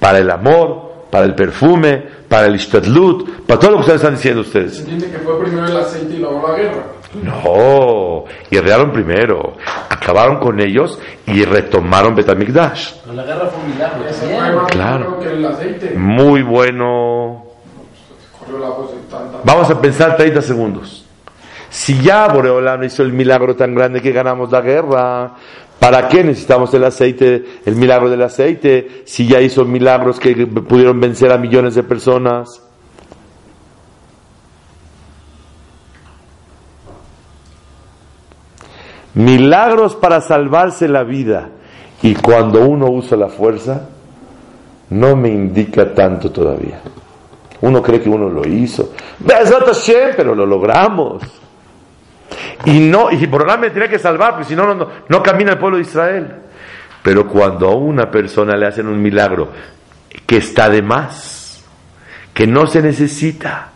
[0.00, 4.14] para el amor, para el perfume, para el ishtadlut, para todo lo que ustedes están
[4.14, 4.78] diciendo ustedes.
[4.78, 6.97] Entiende que fue primero el aceite y luego la guerra.
[7.14, 9.56] No, guerrearon primero,
[9.88, 12.92] acabaron con ellos y retomaron Betamikdash.
[13.02, 14.66] Pero la guerra fue un milagro también.
[14.68, 15.16] Claro.
[15.16, 15.94] primero que el aceite.
[15.96, 17.46] Muy bueno.
[19.44, 21.06] Vamos a pensar 30 segundos.
[21.70, 25.34] Si ya Boreolam hizo el milagro tan grande que ganamos la guerra,
[25.78, 31.00] ¿para qué necesitamos el aceite, el milagro del aceite, si ya hizo milagros que pudieron
[31.00, 32.67] vencer a millones de personas?
[39.18, 41.48] Milagros para salvarse la vida.
[42.02, 43.88] Y cuando uno usa la fuerza,
[44.90, 46.80] no me indica tanto todavía.
[47.62, 48.92] Uno cree que uno lo hizo.
[50.16, 51.24] Pero lo logramos.
[52.64, 55.58] Y no, y por me tenía que salvar, porque si no, no, no camina el
[55.58, 56.36] pueblo de Israel.
[57.02, 59.48] Pero cuando a una persona le hacen un milagro
[60.26, 61.64] que está de más,
[62.32, 63.70] que no se necesita,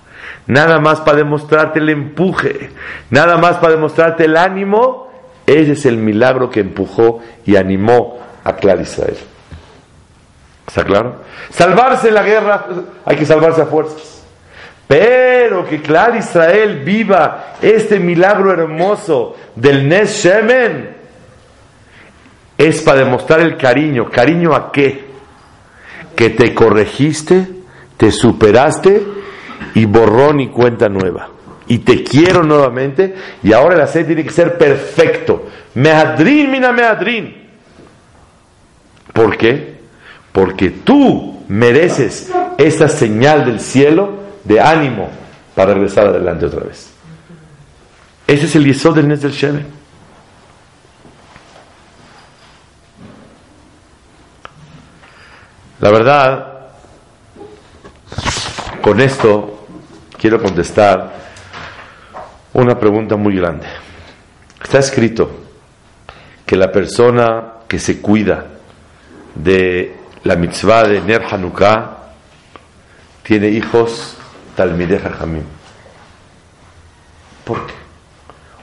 [0.46, 2.70] nada más para demostrarte el empuje,
[3.11, 5.02] nada más para demostrarte el ánimo,
[5.46, 9.16] ese es el milagro que empujó y animó a Clar Israel.
[10.66, 11.22] ¿Está claro?
[11.50, 12.66] Salvarse en la guerra,
[13.05, 14.22] hay que salvarse a fuerzas.
[14.87, 20.96] Pero que Clar Israel viva este milagro hermoso del Nes Shemen
[22.59, 24.09] es para demostrar el cariño.
[24.11, 25.07] ¿Cariño a qué?
[26.14, 27.48] Que te corregiste,
[27.96, 29.02] te superaste
[29.74, 31.32] y borrón y cuenta nueva.
[31.66, 35.48] Y te quiero nuevamente y ahora el aceite tiene que ser perfecto.
[35.75, 37.48] Mehadrin, mina mehadrin.
[39.12, 39.81] ¿Por qué?
[40.33, 45.11] Porque tú mereces esa señal del cielo de ánimo
[45.55, 46.90] para regresar adelante otra vez.
[48.27, 49.83] Ese es el yesod del Nes del Shemen.
[55.81, 56.53] La verdad,
[58.81, 59.66] con esto
[60.16, 61.22] quiero contestar
[62.53, 63.67] una pregunta muy grande.
[64.62, 65.31] Está escrito
[66.47, 68.47] que la persona que se cuida
[69.35, 71.99] de la mitzvah de Ner Hanukkah
[73.23, 74.17] tiene hijos
[74.55, 75.45] Talmideh Jajamim.
[77.45, 77.75] ¿Por qué?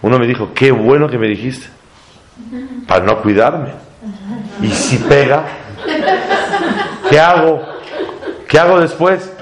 [0.02, 1.68] Uno me dijo, qué bueno que me dijiste,
[2.88, 3.72] para no cuidarme.
[4.62, 5.46] Y si pega,
[7.10, 7.62] ¿qué hago?
[8.48, 9.34] ¿Qué hago después?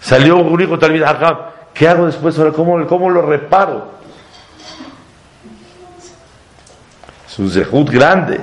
[0.00, 1.06] Salió un hijo Talmideh.
[1.74, 2.38] ¿Qué hago después?
[2.38, 3.92] Ahora, ¿cómo, ¿Cómo lo reparo?
[7.26, 8.40] Es un zehut grande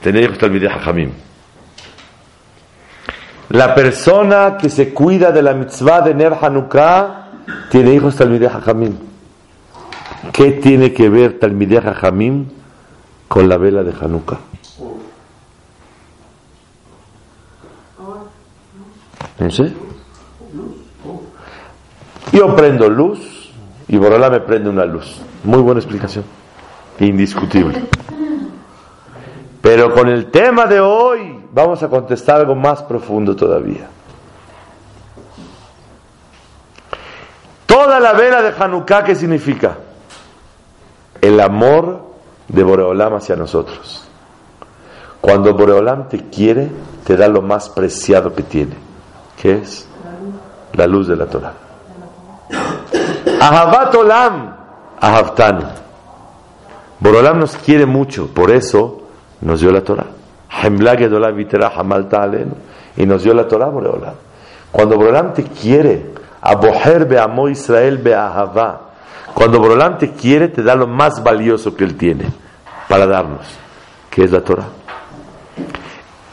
[0.00, 1.12] tener hijos Talmideh Jajamim.
[3.48, 7.28] La persona que se cuida de la mitzvah de Ner Hanukkah
[7.70, 8.96] tiene hijos Talmideh Jajamim.
[10.32, 12.46] ¿Qué tiene que ver Talmideh Jajamim
[13.26, 14.38] con la vela de Hanukkah?
[19.38, 19.72] No sé.
[22.32, 23.50] Yo prendo luz
[23.88, 25.20] y Borolá me prende una luz.
[25.44, 26.24] Muy buena explicación.
[26.98, 27.84] Indiscutible.
[29.60, 33.88] Pero con el tema de hoy vamos a contestar algo más profundo todavía.
[37.66, 39.76] Toda la vela de Hanukkah, ¿qué significa?
[41.20, 42.02] El amor
[42.48, 44.04] de Boreolam hacia nosotros.
[45.20, 46.70] Cuando Boreolam te quiere,
[47.04, 48.74] te da lo más preciado que tiene,
[49.40, 49.86] que es
[50.74, 51.61] la luz de la Torah.
[53.40, 54.56] Ahavat Olam,
[55.00, 55.66] Ahavtanu.
[57.00, 59.02] Boreolam nos quiere mucho, por eso
[59.40, 60.06] nos dio la Torah.
[62.96, 64.14] Y nos dio la Torah, Boreolam.
[64.70, 68.80] Cuando Boreolam te quiere, Aboher beamo Israel beahavá.
[69.34, 72.26] Cuando Boreolam te quiere, te da lo más valioso que él tiene
[72.88, 73.46] para darnos,
[74.08, 74.66] que es la Torah.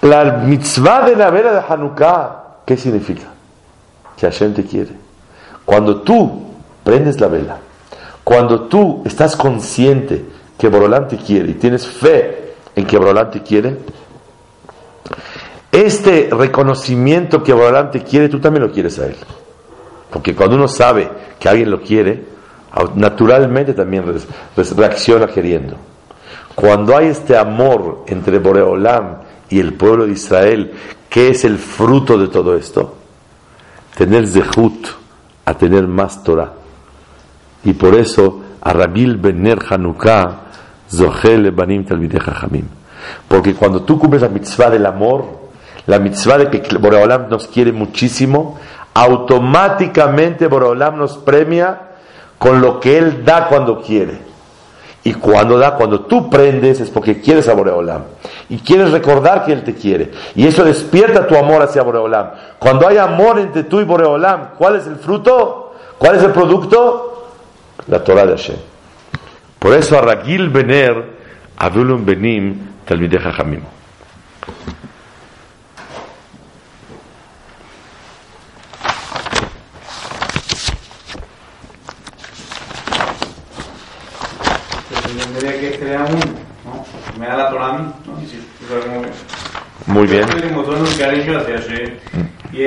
[0.02, 3.28] La mitzvah de la vela de Hanukkah, ¿qué significa?
[4.16, 5.09] Que Hashem te quiere.
[5.70, 6.48] Cuando tú
[6.84, 7.60] prendes la vela,
[8.24, 10.26] cuando tú estás consciente
[10.58, 13.78] que Borolam te quiere y tienes fe en que Borolam te quiere,
[15.72, 19.16] este reconocimiento que Borolam te quiere, tú también lo quieres a él.
[20.10, 21.08] Porque cuando uno sabe
[21.40, 22.24] que alguien lo quiere,
[22.96, 24.06] naturalmente también
[24.76, 25.76] reacciona queriendo.
[26.56, 29.18] Cuando hay este amor entre Boreolam
[29.52, 30.74] y el pueblo de Israel,
[31.08, 32.96] ¿qué es el fruto de todo esto?
[33.96, 34.98] Tener zehut,
[35.50, 36.54] a tener más Torah.
[37.64, 40.42] Y por eso, a Rabil Bener Hanukkah,
[40.88, 42.68] Zohel Banim Talmideh Jamim.
[43.28, 45.26] Porque cuando tú cumples la mitzvah del amor,
[45.88, 48.60] la mitzvah de que Boreolam nos quiere muchísimo,
[48.94, 51.82] automáticamente Boreolam nos premia
[52.38, 54.20] con lo que Él da cuando quiere.
[55.04, 58.04] Y cuando da, cuando tú prendes es porque quieres a Boreolam.
[58.50, 60.12] Y quieres recordar que Él te quiere.
[60.36, 62.32] Y eso despierta tu amor hacia Boreolam.
[62.58, 65.76] Cuando hay amor entre tú y Boreolam, ¿cuál es el fruto?
[65.98, 67.28] ¿Cuál es el producto?
[67.88, 68.56] La Torah de Hashem.
[69.60, 71.18] Por eso a Ragil Bener,
[71.58, 73.62] Abulum Benim, Talmideh Jamim.
[85.60, 86.20] que crea uno,
[86.66, 86.86] ¿no?
[87.20, 88.22] Me da la Torah a mí, ¿no?
[88.22, 88.40] Y si,
[89.88, 90.30] Muy bien.
[90.30, 91.92] Él demostró un cariño hacia Hashem
[92.52, 92.64] y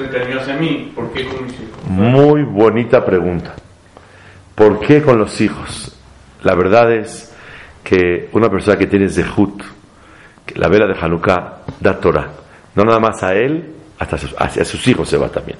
[0.00, 0.92] el cariño hacia mí.
[0.94, 1.84] ¿Por qué con mis hijos?
[1.88, 3.54] Muy bonita pregunta.
[4.54, 5.96] ¿Por qué con los hijos?
[6.42, 7.34] La verdad es
[7.82, 9.62] que una persona que tiene Zehut,
[10.46, 12.28] que la vela de Hanukkah, da Torah.
[12.74, 15.58] No nada más a él, hasta hacia sus hijos se va también.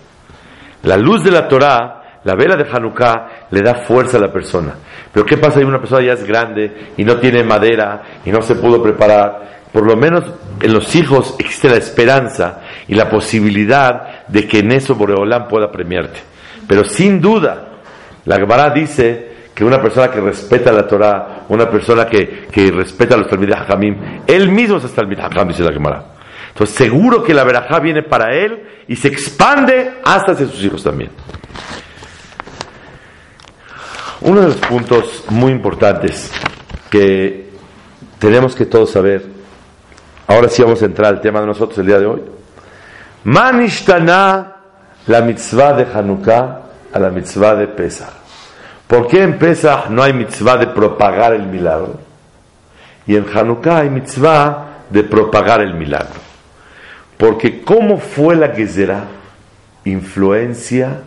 [0.83, 4.75] La luz de la Torah la vela de Hanukkah le da fuerza a la persona.
[5.13, 8.43] Pero ¿qué pasa si una persona ya es grande y no tiene madera y no
[8.43, 9.63] se pudo preparar?
[9.73, 10.25] Por lo menos
[10.61, 15.71] en los hijos existe la esperanza y la posibilidad de que en eso Boreolán pueda
[15.71, 16.21] premiarte.
[16.67, 17.69] Pero sin duda,
[18.25, 23.17] la Gemara dice que una persona que respeta la Torah, una persona que, que respeta
[23.17, 26.05] los Talmid Hakamim, él mismo es Talmid Hakam, dice la Gemara.
[26.49, 30.83] Entonces seguro que la verajá viene para él y se expande hasta hacia sus hijos
[30.83, 31.11] también.
[34.21, 36.31] Uno de los puntos muy importantes
[36.91, 37.51] que
[38.19, 39.25] tenemos que todos saber,
[40.27, 42.23] ahora sí vamos a entrar al tema de nosotros el día de hoy.
[43.25, 44.53] Manishtana
[45.07, 46.61] la mitzvah de Hanukkah
[46.93, 48.13] a la mitzvah de Pesach.
[48.87, 51.99] ¿Por qué en Pesach no hay mitzvah de propagar el milagro?
[53.07, 56.21] Y en Hanukkah hay mitzvah de propagar el milagro.
[57.17, 59.05] Porque ¿cómo fue la será
[59.85, 61.01] Influencia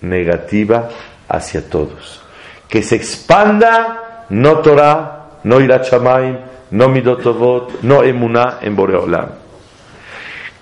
[0.00, 0.88] negativa
[1.28, 2.22] hacia todos
[2.68, 6.36] que se expanda no Torah, no Irachamaim,
[6.70, 9.47] no Midotovot, no Emuná en Boreolam.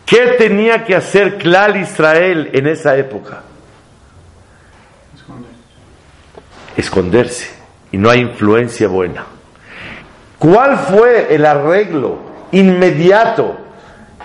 [0.07, 3.43] ¿Qué tenía que hacer Klal Israel en esa época?
[5.13, 5.57] Esconderse.
[6.77, 7.51] Esconderse.
[7.91, 9.27] Y no hay influencia buena.
[10.39, 12.19] ¿Cuál fue el arreglo
[12.53, 13.57] inmediato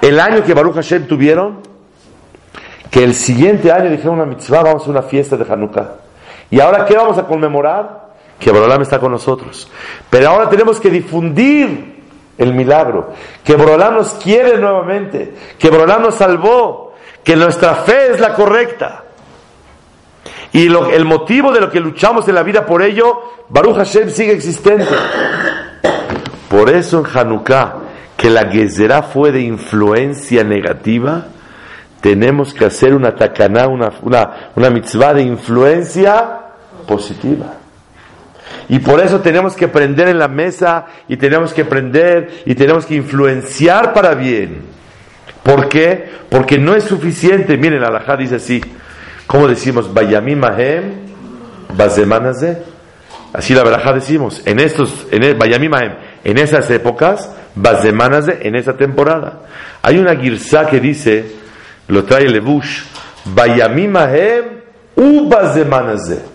[0.02, 1.62] el año que Baruch Hashem tuvieron?
[2.91, 5.96] Que el siguiente año dijeron una mitzvah, vamos a una fiesta de Hanukkah.
[6.52, 8.12] ¿Y ahora qué vamos a conmemorar?
[8.38, 9.67] Que Borolam está con nosotros.
[10.12, 12.00] Pero ahora tenemos que difundir
[12.41, 13.13] el milagro.
[13.43, 15.34] Que Borolam nos quiere nuevamente.
[15.60, 16.93] Que Borolam nos salvó.
[17.23, 19.04] Que nuestra fe es la correcta.
[20.52, 24.33] Y el motivo de lo que luchamos en la vida por ello, Baruch Hashem sigue
[24.33, 24.94] existente.
[26.50, 27.75] Por eso en Hanukkah,
[28.17, 31.27] que la Gezerá fue de influencia negativa,
[32.02, 36.39] tenemos que hacer una tacaná, una, una, una mitzvah de influencia
[36.85, 37.60] positiva.
[38.69, 42.85] Y por eso tenemos que aprender en la mesa y tenemos que aprender y tenemos
[42.85, 44.62] que influenciar para bien.
[45.43, 46.10] ¿Por qué?
[46.29, 47.58] Porque no es suficiente.
[47.58, 48.62] Miren, la alajá dice así,
[49.27, 50.83] como decimos, Bayamim Mahem,
[51.75, 52.63] Bazemanaze.
[53.33, 55.93] Así la verajá decimos, en estos, en el, Mahem,
[56.23, 59.43] en esas épocas, Bazemanaze, en esa temporada.
[59.81, 61.31] Hay una girsa que dice,
[61.87, 62.83] lo trae Levush,
[63.25, 64.45] Bayamim Mahem,
[64.97, 66.31] U Bazemanaze.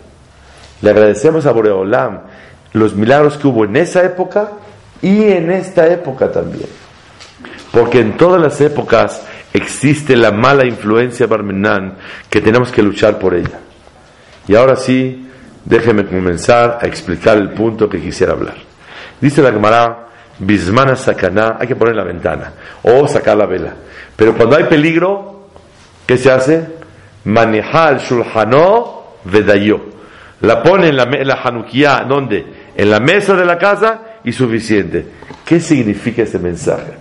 [0.82, 2.20] Le agradecemos a Boreolam
[2.72, 4.52] los milagros que hubo en esa época
[5.02, 6.68] y en esta época también.
[7.72, 9.22] Porque en todas las épocas
[9.52, 11.96] existe la mala influencia barmenán
[12.28, 13.58] que tenemos que luchar por ella.
[14.48, 15.28] Y ahora sí,
[15.64, 18.56] déjeme comenzar a explicar el punto que quisiera hablar.
[19.20, 20.08] Dice la Gemara,
[20.38, 22.52] bismana sacaná, hay que poner la ventana
[22.82, 23.74] o sacar la vela.
[24.14, 25.48] Pero cuando hay peligro,
[26.06, 26.66] ¿qué se hace?
[27.24, 29.95] Manejal shulhanó vedayo.
[30.40, 32.46] La pone en la, en la hanukkah, ¿dónde?
[32.76, 35.06] En la mesa de la casa y suficiente.
[35.44, 36.92] ¿Qué significa este mensaje?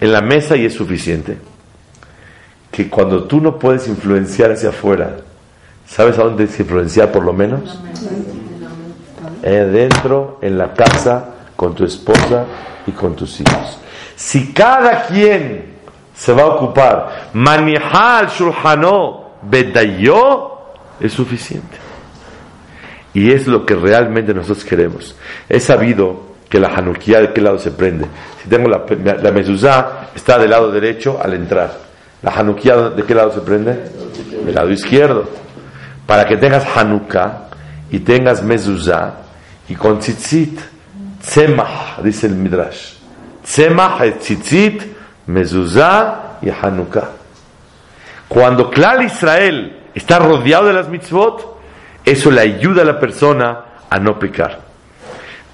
[0.00, 1.36] En la mesa y es suficiente.
[2.70, 5.16] Que cuando tú no puedes influenciar hacia afuera,
[5.86, 7.80] ¿sabes a dónde es influenciar por lo menos?
[9.42, 12.44] Eh, dentro, en la casa, con tu esposa
[12.86, 13.78] y con tus hijos.
[14.14, 15.78] Si cada quien
[16.14, 20.52] se va a ocupar, manejal shulhanó bedayo,
[21.00, 21.87] es suficiente.
[23.14, 25.16] Y es lo que realmente nosotros queremos.
[25.48, 28.06] He sabido que la Hanukkah de qué lado se prende.
[28.42, 28.84] Si tengo la,
[29.22, 31.72] la mezuzá, está del lado derecho al entrar.
[32.22, 33.90] La Hanukkah de qué lado se prende?
[34.44, 35.28] Del lado izquierdo.
[36.06, 37.48] Para que tengas Hanukkah
[37.90, 39.14] y tengas mezuzá
[39.68, 40.58] y con tzitzit,
[41.20, 42.94] tzemach, dice el Midrash.
[43.44, 44.82] Tzemach es tzitzit,
[45.26, 47.10] mezuzá y Hanukkah.
[48.28, 51.57] Cuando Klal Israel está rodeado de las mitzvot,
[52.10, 54.60] eso le ayuda a la persona a no pecar.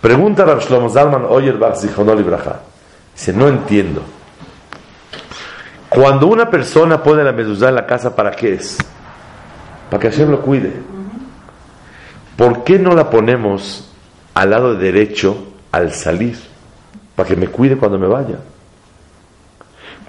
[0.01, 2.61] Pregunta a Shlomo Zalman Oyer Ibraja.
[3.15, 4.03] Dice, no entiendo.
[5.89, 8.79] Cuando una persona pone la mezuzá en la casa, ¿para qué es?
[9.91, 10.73] Para que Hashem lo cuide.
[12.37, 13.93] ¿Por qué no la ponemos
[14.35, 16.37] al lado derecho al salir?
[17.17, 18.39] Para que me cuide cuando me vaya.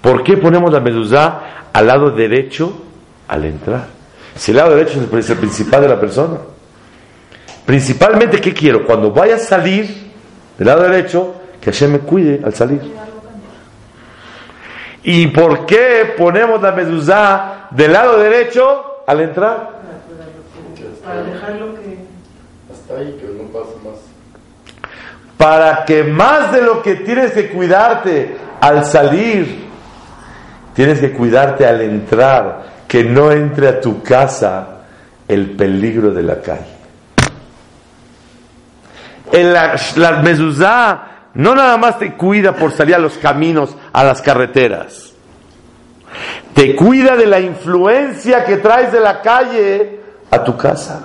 [0.00, 1.40] ¿Por qué ponemos la mezuzá
[1.72, 2.82] al lado derecho
[3.28, 3.95] al entrar?
[4.36, 6.38] Si el lado derecho es el principal de la persona.
[7.64, 8.84] Principalmente, ¿qué quiero?
[8.86, 10.12] Cuando vaya a salir
[10.56, 12.80] del lado derecho, que Hashem me cuide al salir.
[15.02, 19.70] ¿Y por qué ponemos la mezuzá del lado derecho al entrar?
[21.04, 21.98] Para dejarlo que.
[22.72, 23.94] Hasta ahí, que no pase más.
[25.36, 29.66] Para que más de lo que tienes que cuidarte al salir,
[30.74, 32.64] tienes que cuidarte al entrar,
[32.96, 34.68] que no entre a tu casa
[35.28, 36.76] el peligro de la calle.
[39.30, 41.02] En la, la mezuzá
[41.34, 45.12] no nada más te cuida por salir a los caminos, a las carreteras.
[46.54, 51.04] Te cuida de la influencia que traes de la calle a tu casa.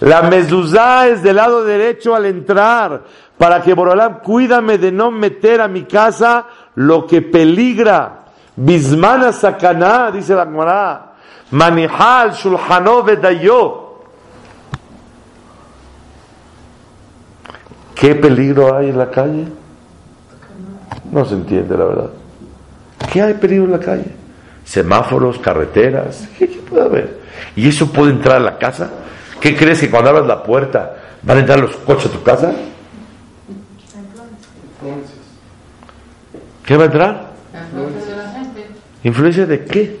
[0.00, 3.04] La mezuzá es del lado derecho al entrar,
[3.38, 8.25] para que Borolam cuídame de no meter a mi casa lo que peligra.
[8.56, 11.12] Bismana sakaná, dice la Gemara.
[11.50, 13.86] Manihal shulhano vedayo.
[17.94, 19.46] ¿Qué peligro hay en la calle?
[21.10, 22.10] No se entiende la verdad.
[23.12, 24.14] ¿Qué hay peligro en la calle?
[24.64, 27.20] Semáforos, carreteras, ¿qué, qué puede haber?
[27.54, 28.90] ¿Y eso puede entrar a la casa?
[29.40, 32.52] ¿Qué crees que cuando abras la puerta van a entrar los coches a tu casa?
[36.64, 37.26] ¿Qué va a entrar?
[39.06, 39.80] Influencia de la gente.
[39.80, 40.00] ¿Influencia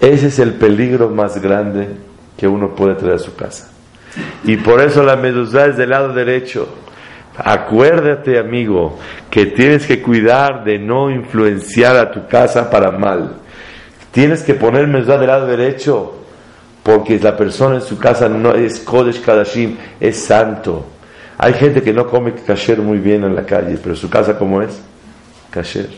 [0.00, 0.14] qué?
[0.14, 1.88] Ese es el peligro más grande
[2.36, 3.68] que uno puede traer a su casa.
[4.44, 6.68] Y por eso la medusa es del lado derecho.
[7.36, 13.34] Acuérdate, amigo, que tienes que cuidar de no influenciar a tu casa para mal.
[14.12, 16.20] Tienes que poner medusa del lado derecho,
[16.84, 20.86] porque la persona en su casa no es Kodesh Kadashim, es santo.
[21.36, 24.62] Hay gente que no come kasher muy bien en la calle, pero su casa, ¿cómo
[24.62, 24.80] es?
[25.56, 25.88] Kasher.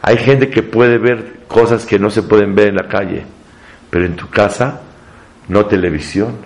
[0.00, 3.24] Hay gente que puede ver cosas que no se pueden ver en la calle,
[3.90, 4.80] pero en tu casa
[5.48, 6.36] no televisión,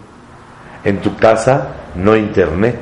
[0.84, 2.78] en tu casa no internet,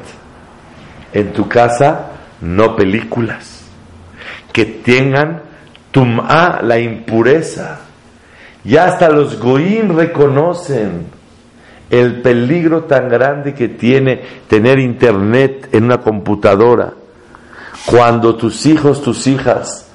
[1.13, 3.65] en tu casa no películas,
[4.53, 5.43] que tengan
[5.91, 7.81] tum'a, la impureza.
[8.65, 11.07] Ya hasta los goim reconocen
[11.91, 16.95] el peligro tan grande que tiene tener internet en una computadora.
[17.87, 19.87] Cuando tus hijos, tus hijas,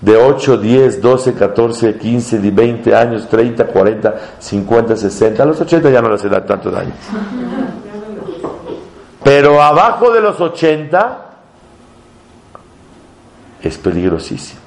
[0.00, 5.90] de 8, 10, 12, 14, 15, 20 años, 30, 40, 50, 60, a los 80
[5.90, 6.92] ya no les da tanto daño.
[9.24, 11.30] Pero abajo de los 80
[13.62, 14.60] es peligrosísimo.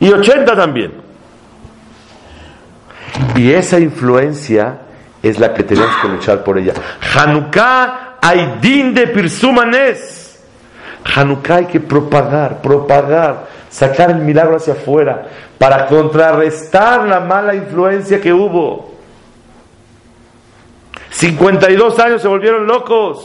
[0.00, 0.92] Y 80 también.
[3.36, 4.80] Y esa influencia
[5.22, 6.74] es la que tenemos que luchar por ella.
[7.14, 10.23] Hanukkah hay din de pirsumanes.
[11.04, 15.26] Hanukkah hay que propagar, propagar, sacar el milagro hacia afuera
[15.58, 18.94] para contrarrestar la mala influencia que hubo.
[21.10, 23.24] 52 años se volvieron locos.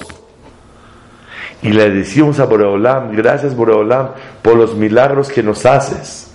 [1.61, 4.11] Y le decimos a Boreolam, gracias Boreolam
[4.41, 6.31] por los milagros que nos haces.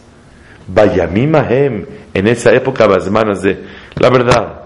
[0.66, 3.64] Vayamim Mahem, en esa época, las manos de,
[3.97, 4.64] la verdad,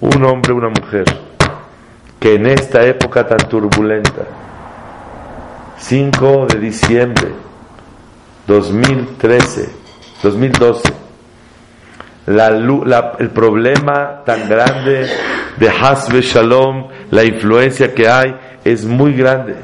[0.00, 1.04] un hombre, una mujer,
[2.18, 4.22] que en esta época tan turbulenta,
[5.80, 7.28] 5 de diciembre
[8.46, 9.70] 2013,
[10.22, 10.92] 2012,
[12.26, 15.08] la, el problema tan grande
[15.56, 19.56] de Hasbe Shalom, la influencia que hay, es muy grande.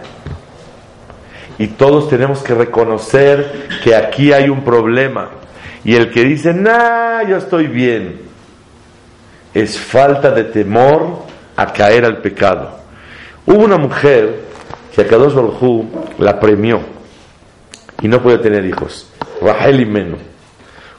[1.58, 5.28] Y todos tenemos que reconocer que aquí hay un problema.
[5.84, 8.22] Y el que dice, nah, yo estoy bien,
[9.54, 11.24] es falta de temor
[11.56, 12.80] a caer al pecado.
[13.46, 14.45] Hubo una mujer
[14.97, 15.84] que a Kadosh Baruj
[16.18, 16.80] la premió
[18.01, 19.07] y no puede tener hijos,
[19.42, 20.16] Rahel y Menu.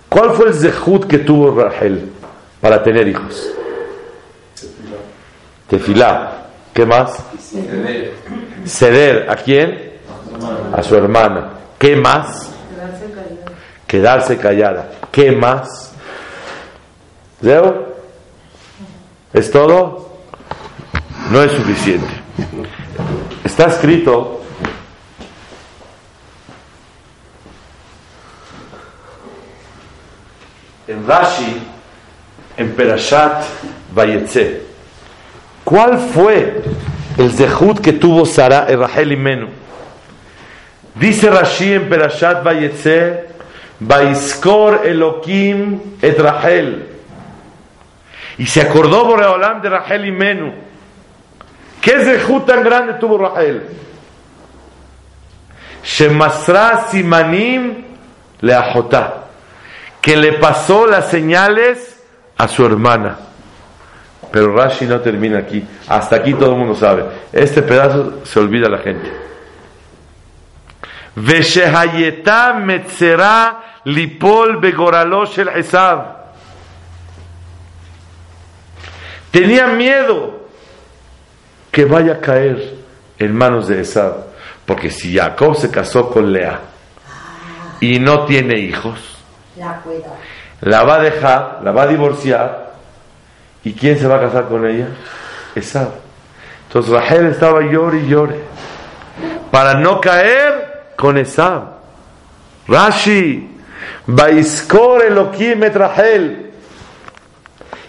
[0.08, 2.12] ¿Cuál fue el zehut que tuvo Rahel
[2.62, 3.50] para tener hijos?
[5.68, 6.46] Tefilá.
[6.76, 7.26] ¿Qué más?
[7.40, 8.14] Ceder.
[8.68, 9.32] Ceder.
[9.32, 9.94] ¿A quién?
[10.74, 11.54] A su hermana.
[11.80, 12.52] ¿Qué más?
[13.88, 14.92] Quedarse callada.
[15.12, 15.92] ¿Qué más?
[17.42, 17.96] ¿Zeo?
[19.34, 20.20] ¿Es todo?
[21.32, 22.08] No es suficiente.
[23.48, 24.42] Está escrito
[30.86, 31.58] en Rashi,
[32.58, 33.46] en Perashat
[33.94, 34.64] Vayetze.
[35.64, 36.62] ¿Cuál fue
[37.18, 39.48] el zehut que tuvo Sara, Rahel y Menu?
[40.96, 43.30] Dice Rashi en Perashat Vayetze,
[43.80, 46.86] Vaiskor Elohim et Rahel.
[48.38, 50.67] Y se acordó Boreolam de Rahel y Menu.
[51.82, 53.64] ¿Qué tan grande tuvo Rahel?
[55.84, 57.86] Shemasra Simanim
[58.42, 59.28] Leahotá
[60.08, 62.02] que le pasó las señales
[62.38, 63.18] a su hermana.
[64.32, 65.62] Pero Rashi no termina aquí.
[65.86, 67.04] Hasta aquí todo el mundo sabe.
[67.34, 69.12] Este pedazo se olvida la gente.
[72.56, 75.66] metzera lipol begoralosh el
[79.30, 80.47] Tenía miedo
[81.72, 82.76] que vaya a caer
[83.20, 84.28] en manos de Esab.
[84.66, 86.60] Porque si Jacob se casó con Lea
[87.80, 89.18] y no tiene hijos,
[90.62, 92.74] la va a dejar, la va a divorciar.
[93.64, 94.88] ¿Y quién se va a casar con ella?
[95.56, 95.90] Esa.
[96.68, 98.40] Entonces Rahel estaba llore y llore.
[99.52, 101.78] Para no caer con esa.
[102.68, 103.56] Rashi.
[104.06, 106.47] Baiskor Elohim et Rahel.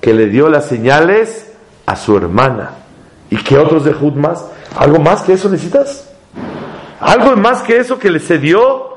[0.00, 1.52] Que le dio las señales
[1.86, 2.70] a su hermana.
[3.30, 4.44] ¿Y qué otros Jud más?
[4.76, 6.10] ¿Algo más que eso necesitas?
[7.00, 8.94] ¿Algo más que eso que le cedió?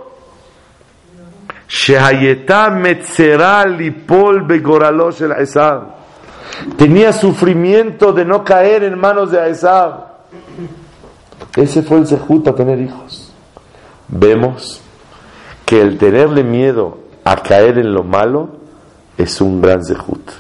[6.77, 10.07] Tenía sufrimiento de no caer en manos de Aesab.
[11.55, 13.31] Ese fue el Zehut para tener hijos.
[14.07, 14.81] Vemos
[15.65, 18.49] que el tenerle miedo a caer en lo malo
[19.17, 20.31] es un gran Zehut.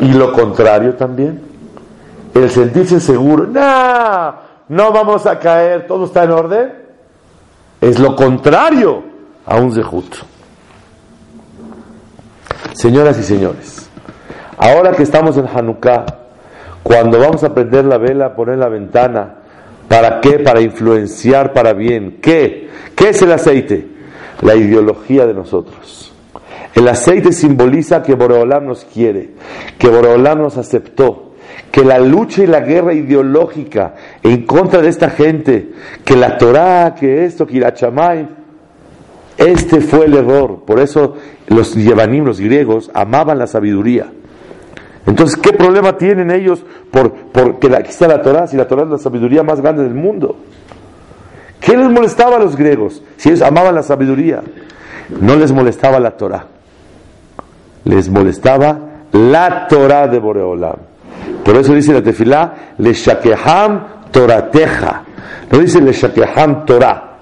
[0.00, 1.52] Y lo contrario también
[2.34, 4.34] el sentirse seguro, no,
[4.68, 6.72] no vamos a caer, todo está en orden,
[7.80, 9.02] es lo contrario
[9.44, 10.14] a un zehut.
[12.72, 13.90] Señoras y señores,
[14.56, 16.06] ahora que estamos en Hanukkah,
[16.82, 19.34] cuando vamos a prender la vela, poner la ventana,
[19.92, 20.38] ¿para qué?
[20.38, 22.16] Para influenciar para bien.
[22.22, 22.66] ¿Qué?
[22.96, 23.86] ¿Qué es el aceite?
[24.40, 26.14] La ideología de nosotros.
[26.74, 29.32] El aceite simboliza que Boreolam nos quiere,
[29.76, 31.34] que Boreolam nos aceptó,
[31.70, 35.72] que la lucha y la guerra ideológica en contra de esta gente,
[36.06, 38.26] que la Torah, que esto, que Irachamay,
[39.36, 40.62] este fue el error.
[40.64, 41.16] Por eso
[41.48, 44.10] los Yevanim, los griegos, amaban la sabiduría.
[45.06, 48.84] Entonces, ¿qué problema tienen ellos por, por que aquí está la Torah, si la Torah
[48.84, 50.36] es la sabiduría más grande del mundo?
[51.60, 54.42] ¿Qué les molestaba a los griegos si ellos amaban la sabiduría?
[55.20, 56.46] No les molestaba la Torah,
[57.84, 58.78] les molestaba
[59.12, 60.76] la Torah de Boreolam.
[61.44, 65.02] Por eso dice la tefilá, le shakeham torateja.
[65.50, 67.18] No dice le shakeham torah.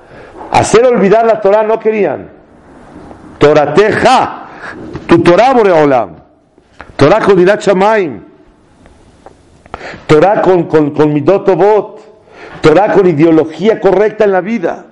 [0.52, 2.28] Hacer olvidar la Torah no querían.
[3.38, 4.46] Torateja.
[5.06, 6.19] Tu Torah, Boreolam.
[7.00, 8.20] Torah con Dirat Shamaim.
[10.06, 11.24] Torah con, con, con.
[12.60, 14.84] Torah con ideología correcta en la vida.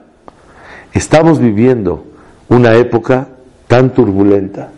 [0.94, 2.06] Estamos viviendo
[2.48, 3.28] una época
[3.66, 4.70] tan turbulenta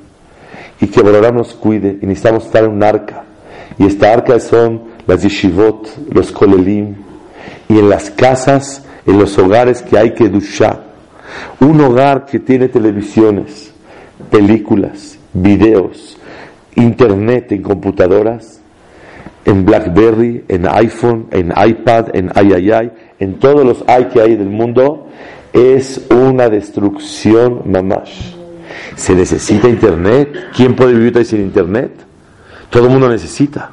[0.80, 3.22] y que Boreolam nos cuide y necesitamos estar en un arca
[3.78, 6.96] y esta arca son las yeshivot, los kolelim,
[7.68, 10.80] y en las casas, en los hogares que hay que dushá,
[11.60, 13.72] Un hogar que tiene televisiones,
[14.32, 16.18] películas, videos,
[16.82, 18.60] internet en computadoras,
[19.44, 24.48] en BlackBerry, en iPhone, en iPad, en iii, en todos los i que hay del
[24.48, 25.08] mundo,
[25.52, 28.34] es una destrucción mamash.
[28.96, 30.50] Se necesita internet.
[30.54, 31.90] ¿Quién puede vivir sin internet?
[32.70, 33.70] Todo el mundo necesita.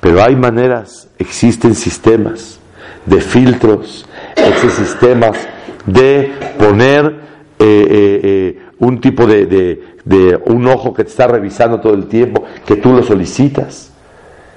[0.00, 2.58] Pero hay maneras, existen sistemas
[3.06, 5.36] de filtros, existen sistemas
[5.86, 7.06] de poner
[7.58, 9.46] eh, eh, eh, un tipo de,
[10.04, 13.92] de, un ojo que te está revisando todo el tiempo, que tú lo solicitas.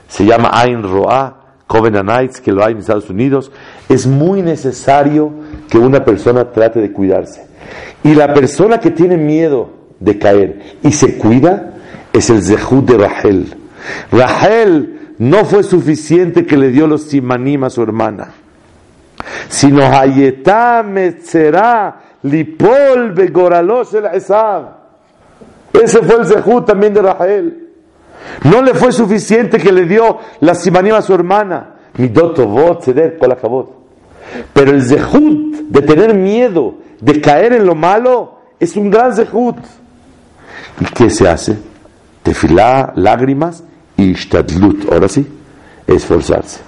[0.07, 3.51] Se llama Ain Roa, Covenant Nights, que lo hay en Estados Unidos.
[3.89, 5.31] Es muy necesario
[5.69, 7.47] que una persona trate de cuidarse.
[8.03, 9.69] Y la persona que tiene miedo
[9.99, 11.73] de caer y se cuida
[12.11, 13.55] es el Zehut de Rahel.
[14.11, 18.29] Rahel no fue suficiente que le dio los simanim a su hermana,
[19.49, 20.85] sino Hayetá
[21.23, 24.05] será lipol begoralosh el
[25.81, 27.69] Ese fue el zehut también de Rahel.
[28.43, 31.75] No le fue suficiente que le dio la simanim a su hermana.
[34.53, 39.57] Pero el zehut de tener miedo, de caer en lo malo, es un gran zehut.
[40.79, 41.57] ¿Y qué se hace?
[42.23, 43.63] Tefilá, lágrimas
[43.97, 44.15] y
[44.91, 45.27] ahora sí,
[45.87, 46.61] esforzarse.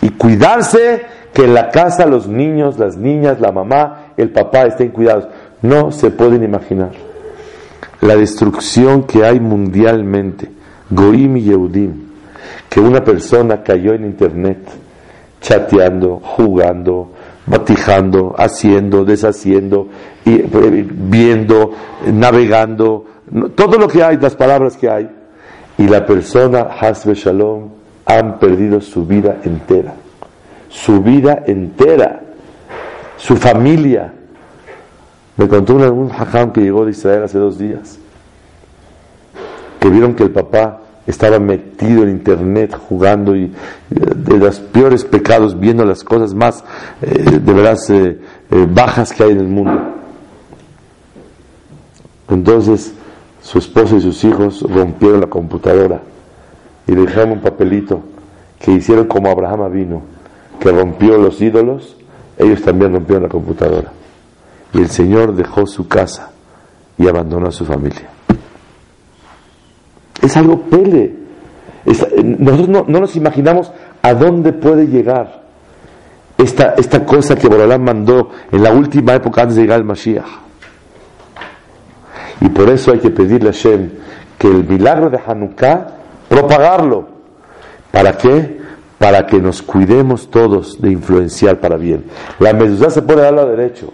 [0.00, 1.02] Y cuidarse
[1.32, 5.28] que en la casa los niños, las niñas, la mamá, el papá estén cuidados.
[5.62, 6.90] No se pueden imaginar
[8.02, 10.48] la destrucción que hay mundialmente,
[10.90, 11.92] Goim y Yehudim,
[12.68, 14.58] que una persona cayó en internet,
[15.40, 17.12] chateando, jugando,
[17.46, 19.88] batijando, haciendo, deshaciendo,
[20.24, 21.72] y, eh, viendo,
[22.12, 23.06] navegando,
[23.54, 25.08] todo lo que hay, las palabras que hay,
[25.78, 27.68] y la persona, Hasbe Shalom,
[28.04, 29.94] han perdido su vida entera.
[30.68, 32.11] Su vida entera.
[33.22, 34.12] Su familia.
[35.36, 37.96] Me contó un, un hajam que llegó de Israel hace dos días.
[39.78, 43.52] Que vieron que el papá estaba metido en internet jugando y
[43.88, 46.64] de los peores pecados, viendo las cosas más
[47.00, 48.20] eh, de verdad eh,
[48.50, 49.80] eh, bajas que hay en el mundo.
[52.28, 52.92] Entonces,
[53.40, 56.00] su esposa y sus hijos rompieron la computadora
[56.88, 58.00] y dejaron un papelito
[58.58, 60.02] que hicieron como Abraham vino,
[60.58, 61.96] que rompió los ídolos,
[62.42, 63.92] ellos también rompieron la computadora.
[64.72, 66.30] Y el Señor dejó su casa
[66.96, 68.08] y abandonó a su familia.
[70.20, 71.14] Es algo pele.
[72.38, 73.72] nosotros no, nos imaginamos
[74.02, 75.42] a dónde puede llegar
[76.38, 80.42] esta, esta cosa que Borolán mandó en la última época antes de llegar al Mashiach.
[82.40, 83.90] Y por eso hay que pedirle a Hashem
[84.38, 85.86] que el milagro de Hanukkah,
[86.28, 87.08] propagarlo.
[87.92, 88.61] ¿Para qué?
[89.02, 92.04] Para que nos cuidemos todos de influenciar para bien.
[92.38, 93.92] La mezuzá se puede dar a derecho.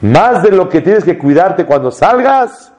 [0.00, 2.72] Más de lo que tienes que cuidarte cuando salgas,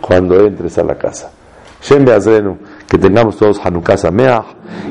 [0.00, 1.32] cuando entres a la casa.
[1.80, 4.44] Hashem Beazrenu, que tengamos todos Hanukkah Sameach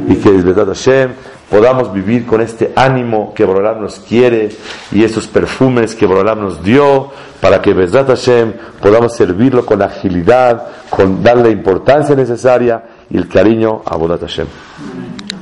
[0.09, 1.11] y que verdad Hashem
[1.49, 4.49] podamos vivir con este ánimo que Borolam nos quiere
[4.91, 10.67] y estos perfumes que Borolam nos dio para que Besrat Hashem podamos servirlo con agilidad,
[10.89, 14.47] con darle la importancia necesaria y el cariño a Bodat Hashem.